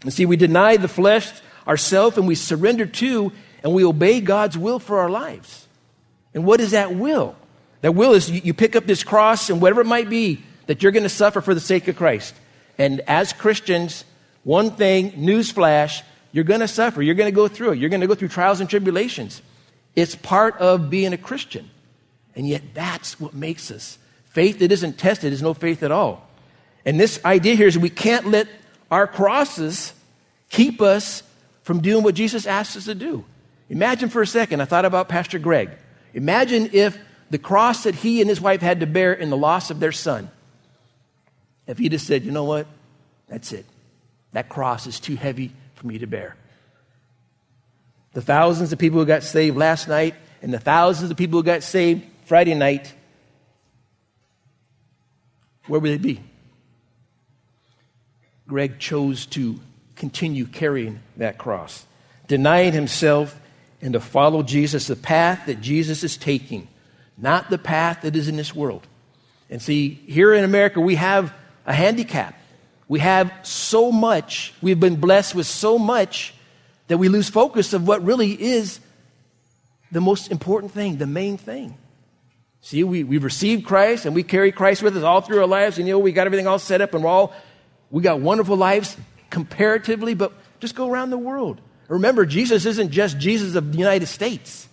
And 0.02 0.12
see, 0.12 0.26
we 0.26 0.38
deny 0.38 0.78
the 0.78 0.88
flesh, 0.88 1.32
ourself, 1.68 2.18
and 2.18 2.28
we 2.28 2.34
surrender 2.34 2.88
to 2.88 3.32
and 3.64 3.74
we 3.74 3.86
obey 3.86 4.22
God's 4.22 4.58
will 4.58 4.80
for 4.80 5.00
our 5.00 5.10
lives. 5.10 5.68
And 6.34 6.46
what 6.46 6.60
is 6.60 6.72
that 6.72 6.94
will? 6.96 7.36
That 7.82 7.94
will 7.94 8.14
is 8.14 8.30
you, 8.30 8.54
pick 8.54 8.76
up 8.76 8.86
this 8.86 9.04
cross 9.04 9.50
and 9.50 9.62
whatever 9.62 9.82
it 9.82 9.88
might 9.88 10.10
be 10.10 10.44
that 10.68 10.84
you're 10.84 10.92
going 10.92 11.04
to 11.04 11.10
suffer 11.10 11.42
for 11.42 11.54
the 11.54 11.60
sake 11.60 11.88
of 11.88 11.96
Christ. 11.96 12.36
And 12.78 13.02
as 13.02 13.34
Christians, 13.34 14.06
one 14.44 14.72
thing, 14.72 15.12
newsflash, 15.14 16.02
you're 16.32 16.44
going 16.44 16.60
to 16.60 16.68
suffer. 16.68 17.02
You're 17.02 17.16
going 17.16 17.32
to 17.32 17.36
go 17.36 17.48
through 17.48 17.72
it. 17.72 17.80
You're 17.80 17.90
going 17.90 18.02
to 18.02 18.08
go 18.08 18.16
through 18.16 18.28
trials 18.28 18.60
and 18.60 18.70
tribulations. 18.70 19.42
It's 19.96 20.16
part 20.16 20.58
of 20.58 20.90
being 20.90 21.14
a 21.14 21.18
Christian. 21.18 21.70
And 22.36 22.48
yet, 22.48 22.62
that's 22.74 23.20
what 23.20 23.34
makes 23.34 23.72
us. 23.72 23.98
Faith 24.26 24.60
that 24.60 24.72
isn't 24.72 24.98
tested 24.98 25.34
is 25.34 25.42
no 25.42 25.54
faith 25.54 25.82
at 25.82 25.92
all. 25.92 26.30
And 26.86 27.00
this 27.00 27.24
idea 27.26 27.56
here 27.56 27.68
is 27.68 27.78
we 27.78 27.90
can't 27.90 28.28
let 28.28 28.48
our 28.92 29.08
crosses 29.08 29.94
keep 30.50 30.82
us 30.82 31.24
from 31.64 31.82
doing 31.82 32.04
what 32.04 32.16
Jesus 32.16 32.46
asked 32.46 32.78
us 32.78 32.86
to 32.86 32.96
do. 32.96 33.26
Imagine 33.70 34.10
for 34.10 34.22
a 34.22 34.28
second, 34.28 34.62
I 34.62 34.66
thought 34.66 34.86
about 34.86 35.10
Pastor 35.10 35.40
Greg. 35.40 35.70
Imagine 36.14 36.70
if 36.74 36.98
the 37.30 37.38
cross 37.38 37.84
that 37.84 37.96
he 37.96 38.22
and 38.22 38.30
his 38.30 38.42
wife 38.42 38.62
had 38.62 38.80
to 38.80 38.88
bear 38.88 39.14
in 39.14 39.30
the 39.30 39.38
loss 39.38 39.70
of 39.70 39.80
their 39.80 39.92
son, 39.92 40.30
if 41.68 41.78
he 41.78 41.90
just 41.90 42.08
said, 42.08 42.24
you 42.24 42.32
know 42.32 42.46
what? 42.46 42.68
That's 43.28 43.52
it. 43.52 43.66
That 44.32 44.50
cross 44.50 44.88
is 44.88 45.00
too 45.00 45.16
heavy 45.16 45.52
for 45.76 45.88
me 45.88 46.00
to 46.00 46.08
bear. 46.08 46.36
The 48.14 48.22
thousands 48.22 48.74
of 48.74 48.80
people 48.80 49.00
who 49.00 49.06
got 49.06 49.24
saved 49.24 49.56
last 49.56 49.88
night 49.88 50.16
and 50.42 50.54
the 50.54 50.60
thousands 50.60 51.12
of 51.12 51.18
people 51.18 51.40
who 51.40 51.44
got 51.44 51.62
saved 51.62 52.04
Friday 52.26 52.56
night, 52.56 52.94
where 55.68 55.80
would 55.80 55.92
they 55.92 55.98
be? 55.98 56.20
Greg 58.48 58.80
chose 58.80 59.28
to 59.28 59.60
continue 59.96 60.46
carrying 60.46 61.00
that 61.18 61.38
cross, 61.38 61.86
denying 62.28 62.74
himself 62.74 63.40
and 63.82 63.94
to 63.94 64.00
follow 64.00 64.44
Jesus, 64.44 64.88
the 64.88 64.96
path 64.96 65.46
that 65.46 65.62
Jesus 65.62 66.04
is 66.04 66.18
taking, 66.18 66.68
not 67.18 67.50
the 67.50 67.58
path 67.58 68.02
that 68.02 68.16
is 68.16 68.28
in 68.28 68.36
this 68.36 68.54
world. 68.54 68.86
And 69.50 69.62
see, 69.62 69.90
here 69.90 70.34
in 70.34 70.44
America, 70.44 70.80
we 70.80 70.96
have 70.96 71.34
a 71.66 71.74
handicap. 71.74 72.36
We 72.88 73.00
have 73.00 73.32
so 73.44 73.92
much, 73.92 74.54
we've 74.62 74.80
been 74.80 74.98
blessed 74.98 75.36
with 75.36 75.48
so 75.48 75.78
much 75.78 76.34
that 76.88 76.98
we 76.98 77.08
lose 77.08 77.30
focus 77.30 77.74
of 77.74 77.88
what 77.88 78.04
really 78.04 78.32
is 78.32 78.80
the 79.92 80.02
most 80.02 80.32
important 80.32 80.72
thing, 80.72 80.98
the 80.98 81.08
main 81.08 81.38
thing. 81.38 81.78
See, 82.62 82.84
we, 82.84 83.04
we've 83.04 83.24
received 83.24 83.66
Christ 83.66 84.06
and 84.06 84.14
we 84.14 84.24
carry 84.24 84.52
Christ 84.52 84.84
with 84.84 84.98
us 84.98 85.04
all 85.04 85.22
through 85.22 85.40
our 85.40 85.48
lives, 85.48 85.78
and 85.78 85.88
you 85.88 85.94
know, 85.94 86.00
we 86.00 86.12
got 86.12 86.26
everything 86.28 86.48
all 86.48 86.60
set 86.60 86.82
up 86.82 86.94
and 86.94 87.04
we're 87.04 87.10
all, 87.10 87.34
we 87.90 88.04
got 88.04 88.20
wonderful 88.20 88.58
lives 88.58 88.98
comparatively, 89.30 90.14
but 90.14 90.34
just 90.60 90.76
go 90.76 90.90
around 90.90 91.12
the 91.12 91.18
world. 91.18 91.62
Remember, 91.90 92.26
Jesus 92.26 92.66
isn't 92.66 92.92
just 92.92 93.18
Jesus 93.18 93.56
of 93.56 93.72
the 93.74 93.78
United 93.78 94.06
States. 94.06 94.70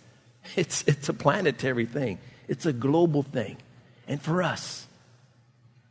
It's, 0.54 0.84
it's 0.86 1.08
a 1.08 1.14
planetary 1.14 1.86
thing. 1.86 2.18
It's 2.46 2.66
a 2.66 2.72
global 2.72 3.22
thing. 3.22 3.56
And 4.06 4.22
for 4.22 4.42
us, 4.42 4.86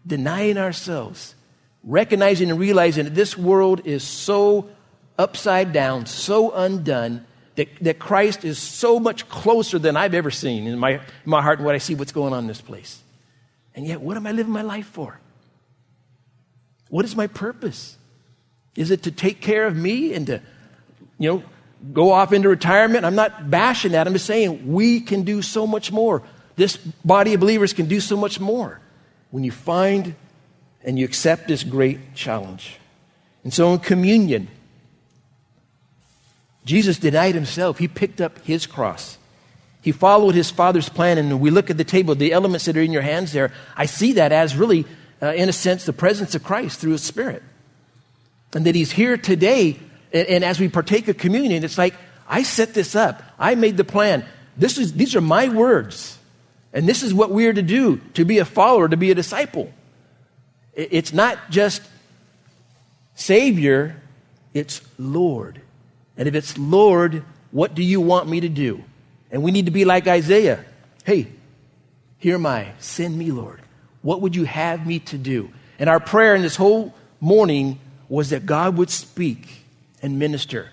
denying 0.05 0.57
ourselves, 0.57 1.35
recognizing 1.83 2.49
and 2.51 2.59
realizing 2.59 3.05
that 3.05 3.15
this 3.15 3.37
world 3.37 3.81
is 3.85 4.03
so 4.03 4.69
upside 5.17 5.73
down, 5.73 6.05
so 6.05 6.51
undone, 6.51 7.25
that, 7.55 7.69
that 7.81 7.99
Christ 7.99 8.45
is 8.45 8.59
so 8.59 8.99
much 8.99 9.27
closer 9.27 9.79
than 9.79 9.97
I've 9.97 10.13
ever 10.13 10.31
seen 10.31 10.67
in 10.67 10.77
my, 10.77 10.91
in 10.91 11.01
my 11.25 11.41
heart 11.41 11.59
and 11.59 11.65
what 11.65 11.75
I 11.75 11.79
see 11.79 11.95
what's 11.95 12.11
going 12.11 12.33
on 12.33 12.39
in 12.39 12.47
this 12.47 12.61
place. 12.61 13.01
And 13.73 13.85
yet, 13.85 13.99
what 13.99 14.15
am 14.15 14.27
I 14.27 14.31
living 14.31 14.53
my 14.53 14.61
life 14.61 14.87
for? 14.87 15.19
What 16.89 17.03
is 17.03 17.15
my 17.15 17.27
purpose? 17.27 17.97
Is 18.75 18.91
it 18.91 19.03
to 19.03 19.11
take 19.11 19.41
care 19.41 19.65
of 19.65 19.75
me 19.75 20.13
and 20.13 20.27
to, 20.27 20.41
you 21.17 21.29
know, 21.29 21.43
go 21.93 22.11
off 22.11 22.33
into 22.33 22.49
retirement? 22.49 23.05
I'm 23.05 23.15
not 23.15 23.49
bashing 23.49 23.93
that. 23.93 24.07
I'm 24.07 24.13
just 24.13 24.25
saying 24.25 24.71
we 24.71 24.99
can 24.99 25.23
do 25.23 25.41
so 25.41 25.65
much 25.67 25.91
more. 25.91 26.23
This 26.55 26.77
body 26.77 27.33
of 27.33 27.39
believers 27.39 27.73
can 27.73 27.87
do 27.87 27.99
so 27.99 28.15
much 28.15 28.39
more 28.39 28.79
when 29.31 29.43
you 29.43 29.51
find 29.51 30.15
and 30.83 30.97
you 30.97 31.05
accept 31.05 31.47
this 31.47 31.63
great 31.63 32.15
challenge. 32.15 32.77
And 33.43 33.53
so 33.53 33.73
in 33.73 33.79
communion, 33.79 34.47
Jesus 36.65 36.97
denied 36.97 37.35
himself. 37.35 37.77
He 37.77 37.87
picked 37.87 38.21
up 38.21 38.39
his 38.39 38.65
cross. 38.65 39.17
He 39.81 39.91
followed 39.91 40.33
his 40.33 40.49
Father's 40.49 40.89
plan. 40.89 41.17
And 41.17 41.39
we 41.39 41.51
look 41.51 41.69
at 41.69 41.77
the 41.77 41.83
table, 41.83 42.15
the 42.15 42.33
elements 42.33 42.65
that 42.65 42.75
are 42.75 42.81
in 42.81 42.91
your 42.91 43.03
hands 43.03 43.33
there, 43.33 43.51
I 43.75 43.85
see 43.85 44.13
that 44.13 44.31
as 44.31 44.55
really, 44.55 44.85
uh, 45.21 45.33
in 45.33 45.47
a 45.47 45.53
sense, 45.53 45.85
the 45.85 45.93
presence 45.93 46.33
of 46.33 46.43
Christ 46.43 46.79
through 46.79 46.93
his 46.93 47.03
Spirit. 47.03 47.43
And 48.53 48.65
that 48.65 48.73
he's 48.73 48.91
here 48.91 49.17
today. 49.17 49.79
And, 50.15 50.27
and 50.29 50.43
as 50.45 50.61
we 50.61 50.69
partake 50.69 51.09
of 51.09 51.17
communion, 51.17 51.65
it's 51.65 51.77
like, 51.77 51.93
I 52.25 52.43
set 52.43 52.73
this 52.73 52.95
up. 52.95 53.21
I 53.37 53.55
made 53.55 53.75
the 53.75 53.83
plan. 53.83 54.25
This 54.55 54.77
is, 54.77 54.93
these 54.93 55.13
are 55.13 55.21
my 55.21 55.49
words. 55.49 56.17
And 56.71 56.87
this 56.87 57.03
is 57.03 57.13
what 57.13 57.31
we 57.31 57.47
are 57.47 57.53
to 57.53 57.61
do 57.61 57.97
to 58.13 58.23
be 58.23 58.39
a 58.39 58.45
follower, 58.45 58.87
to 58.87 58.95
be 58.95 59.11
a 59.11 59.15
disciple. 59.15 59.71
It's 60.73 61.11
not 61.11 61.49
just 61.49 61.81
Savior, 63.13 64.01
it's 64.53 64.81
Lord. 64.97 65.61
And 66.17 66.29
if 66.29 66.35
it's 66.35 66.57
Lord, 66.57 67.23
what 67.51 67.75
do 67.75 67.83
you 67.83 67.99
want 67.99 68.29
me 68.29 68.39
to 68.39 68.49
do? 68.49 68.83
And 69.31 69.43
we 69.43 69.51
need 69.51 69.65
to 69.65 69.71
be 69.71 69.83
like 69.83 70.07
Isaiah. 70.07 70.63
Hey, 71.03 71.27
here 72.19 72.35
am 72.35 72.45
I. 72.45 72.71
Send 72.79 73.17
me, 73.17 73.31
Lord. 73.31 73.61
What 74.01 74.21
would 74.21 74.33
you 74.35 74.45
have 74.45 74.87
me 74.87 74.99
to 74.99 75.17
do? 75.17 75.49
And 75.77 75.89
our 75.89 75.99
prayer 75.99 76.35
in 76.35 76.41
this 76.41 76.55
whole 76.55 76.93
morning 77.19 77.79
was 78.07 78.29
that 78.29 78.45
God 78.45 78.77
would 78.77 78.89
speak 78.89 79.64
and 80.01 80.19
minister. 80.19 80.69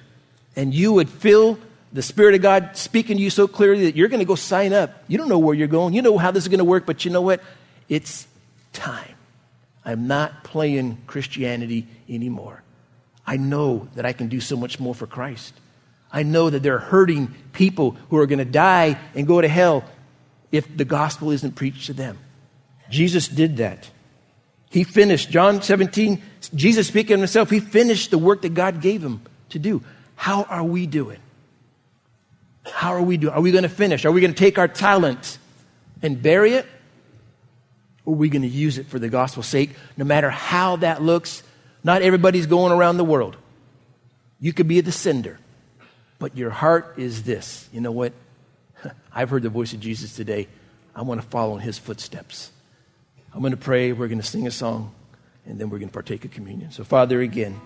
And 0.57 0.75
you 0.75 0.93
would 0.93 1.09
feel 1.09 1.59
the 1.93 2.03
Spirit 2.03 2.35
of 2.35 2.43
God 2.43 2.77
speaking 2.77 3.17
to 3.17 3.23
you 3.23 3.31
so 3.31 3.47
clearly 3.47 3.85
that 3.85 3.97
you're 3.97 4.09
going 4.09 4.21
to 4.21 4.27
go 4.27 4.35
sign 4.35 4.73
up. 4.73 5.05
You 5.09 5.19
don't 5.19 5.29
know 5.29 5.39
where 5.39 5.55
you're 5.55 5.69
going. 5.69 5.95
You 5.95 6.03
know 6.03 6.19
how 6.19 6.31
this 6.31 6.45
is 6.45 6.49
going 6.49 6.59
to 6.59 6.65
work, 6.65 6.87
but 6.87 7.05
you 7.05 7.11
know 7.11 7.21
what? 7.21 7.43
It's 7.89 8.27
time. 8.73 9.15
I'm 9.85 10.07
not 10.07 10.45
playing 10.45 10.99
Christianity 11.07 11.87
anymore. 12.09 12.63
I 13.27 13.37
know 13.37 13.89
that 13.95 14.07
I 14.07 14.13
can 14.13 14.29
do 14.29 14.41
so 14.41 14.57
much 14.57 14.81
more 14.81 14.95
for 14.95 15.07
Christ. 15.07 15.55
I 16.13 16.23
know 16.23 16.51
that 16.51 16.63
there 16.63 16.77
are 16.77 16.81
hurting 16.81 17.35
people 17.53 17.97
who 18.11 18.17
are 18.19 18.27
going 18.27 18.39
to 18.39 18.45
die 18.45 18.99
and 19.15 19.27
go 19.27 19.41
to 19.41 19.49
hell 19.49 19.85
if 20.51 20.77
the 20.77 20.85
gospel 20.85 21.31
isn't 21.31 21.57
preached 21.57 21.87
to 21.87 21.95
them. 21.95 22.19
Jesus 22.91 23.29
did 23.29 23.57
that. 23.57 23.91
He 24.73 24.85
finished, 24.85 25.31
John 25.31 25.63
17, 25.63 26.21
Jesus 26.55 26.89
speaking 26.89 27.15
of 27.15 27.21
himself, 27.21 27.51
he 27.51 27.61
finished 27.61 28.11
the 28.11 28.19
work 28.19 28.43
that 28.43 28.55
God 28.55 28.81
gave 28.81 29.05
him 29.05 29.21
to 29.51 29.59
do. 29.59 29.83
How 30.17 30.43
are 30.45 30.65
we 30.65 30.87
doing? 30.87 31.19
How 32.65 32.95
are 32.95 33.03
we 33.03 33.17
doing? 33.17 33.35
Are 33.35 33.41
we 33.41 33.53
going 33.53 33.63
to 33.63 33.69
finish? 33.69 34.05
Are 34.05 34.13
we 34.13 34.21
going 34.21 34.33
to 34.33 34.39
take 34.39 34.59
our 34.59 34.69
talent 34.69 35.39
and 36.03 36.21
bury 36.21 36.55
it? 36.55 36.67
Or 38.05 38.15
are 38.15 38.17
we 38.17 38.29
going 38.29 38.43
to 38.43 38.49
use 38.49 38.79
it 38.79 38.87
for 38.87 38.99
the 38.99 39.09
gospel's 39.09 39.47
sake, 39.47 39.71
no 39.97 40.05
matter 40.05 40.31
how 40.31 40.77
that 40.77 41.03
looks 41.03 41.43
not 41.85 42.03
everybody's 42.03 42.47
going 42.47 42.73
around 42.73 42.97
the 42.97 43.05
world. 43.05 43.37
You 44.41 44.53
could 44.53 44.69
be 44.69 44.81
the 44.81 44.93
sender, 44.93 45.39
but 46.19 46.37
your 46.37 46.51
heart 46.51 46.95
is 46.97 47.25
this. 47.25 47.69
You 47.73 47.81
know 47.81 47.93
what? 47.93 48.13
I've 49.13 49.31
heard 49.31 49.43
the 49.43 49.49
voice 49.49 49.73
of 49.73 49.81
Jesus 49.81 50.15
today. 50.15 50.49
I 50.95 51.03
want 51.03 51.21
to 51.21 51.27
follow 51.27 51.55
in 51.55 51.61
his 51.61 51.79
footsteps. 51.79 52.51
I'm 53.35 53.41
going 53.41 53.53
to 53.53 53.57
pray. 53.57 53.93
We're 53.93 54.09
going 54.09 54.21
to 54.21 54.27
sing 54.27 54.47
a 54.47 54.51
song, 54.51 54.95
and 55.47 55.59
then 55.59 55.71
we're 55.71 55.79
going 55.79 55.89
to 55.89 55.93
partake 55.93 56.25
of 56.25 56.31
communion. 56.31 56.71
So, 56.71 56.85
Father, 56.85 57.21
again, 57.21 57.61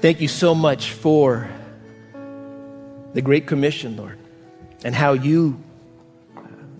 thank 0.00 0.20
you 0.20 0.28
so 0.28 0.54
much 0.54 0.92
for 0.92 1.50
the 3.14 3.22
Great 3.22 3.46
Commission, 3.46 3.96
Lord, 3.96 4.18
and 4.84 4.94
how 4.94 5.12
you 5.14 5.62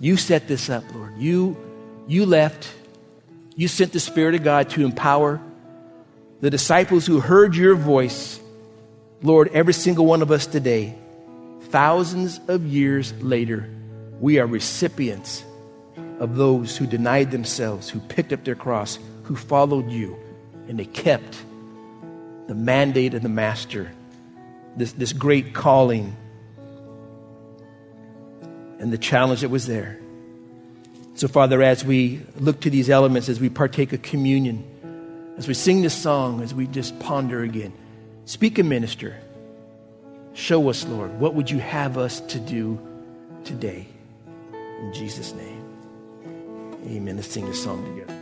you 0.00 0.16
set 0.16 0.46
this 0.46 0.70
up, 0.70 0.84
Lord. 0.94 1.18
You 1.18 1.56
you 2.06 2.26
left 2.26 2.72
you 3.58 3.66
sent 3.66 3.92
the 3.92 3.98
Spirit 3.98 4.36
of 4.36 4.44
God 4.44 4.70
to 4.70 4.84
empower 4.84 5.40
the 6.40 6.48
disciples 6.48 7.04
who 7.04 7.18
heard 7.18 7.56
your 7.56 7.74
voice. 7.74 8.38
Lord, 9.20 9.48
every 9.52 9.74
single 9.74 10.06
one 10.06 10.22
of 10.22 10.30
us 10.30 10.46
today, 10.46 10.94
thousands 11.62 12.38
of 12.46 12.64
years 12.64 13.12
later, 13.20 13.68
we 14.20 14.38
are 14.38 14.46
recipients 14.46 15.42
of 16.18 16.36
those 16.36 16.76
who 16.76 16.86
denied 16.86 17.30
themselves, 17.30 17.88
who 17.88 18.00
picked 18.00 18.32
up 18.32 18.44
their 18.44 18.54
cross, 18.54 18.98
who 19.24 19.36
followed 19.36 19.90
you, 19.90 20.16
and 20.68 20.78
they 20.78 20.84
kept 20.84 21.42
the 22.46 22.54
mandate 22.54 23.14
of 23.14 23.22
the 23.22 23.28
Master, 23.28 23.90
this, 24.76 24.92
this 24.92 25.12
great 25.12 25.54
calling, 25.54 26.16
and 28.78 28.92
the 28.92 28.98
challenge 28.98 29.42
that 29.42 29.50
was 29.50 29.66
there. 29.66 29.98
So, 31.14 31.26
Father, 31.26 31.62
as 31.62 31.84
we 31.84 32.20
look 32.36 32.60
to 32.60 32.70
these 32.70 32.88
elements, 32.88 33.28
as 33.28 33.40
we 33.40 33.48
partake 33.48 33.92
of 33.92 34.02
communion, 34.02 34.64
as 35.36 35.48
we 35.48 35.54
sing 35.54 35.82
this 35.82 35.94
song, 35.94 36.42
as 36.42 36.54
we 36.54 36.66
just 36.66 36.98
ponder 37.00 37.42
again, 37.42 37.72
speak 38.24 38.58
and 38.58 38.68
minister. 38.68 39.16
Show 40.34 40.68
us, 40.68 40.86
Lord, 40.86 41.18
what 41.18 41.34
would 41.34 41.50
you 41.50 41.58
have 41.58 41.98
us 41.98 42.20
to 42.20 42.38
do 42.38 42.78
today? 43.44 43.88
In 44.52 44.92
Jesus' 44.94 45.34
name. 45.34 45.57
Amen. 46.88 47.16
Let's 47.16 47.28
sing 47.28 47.44
this 47.46 47.62
song 47.62 47.84
together. 47.84 48.17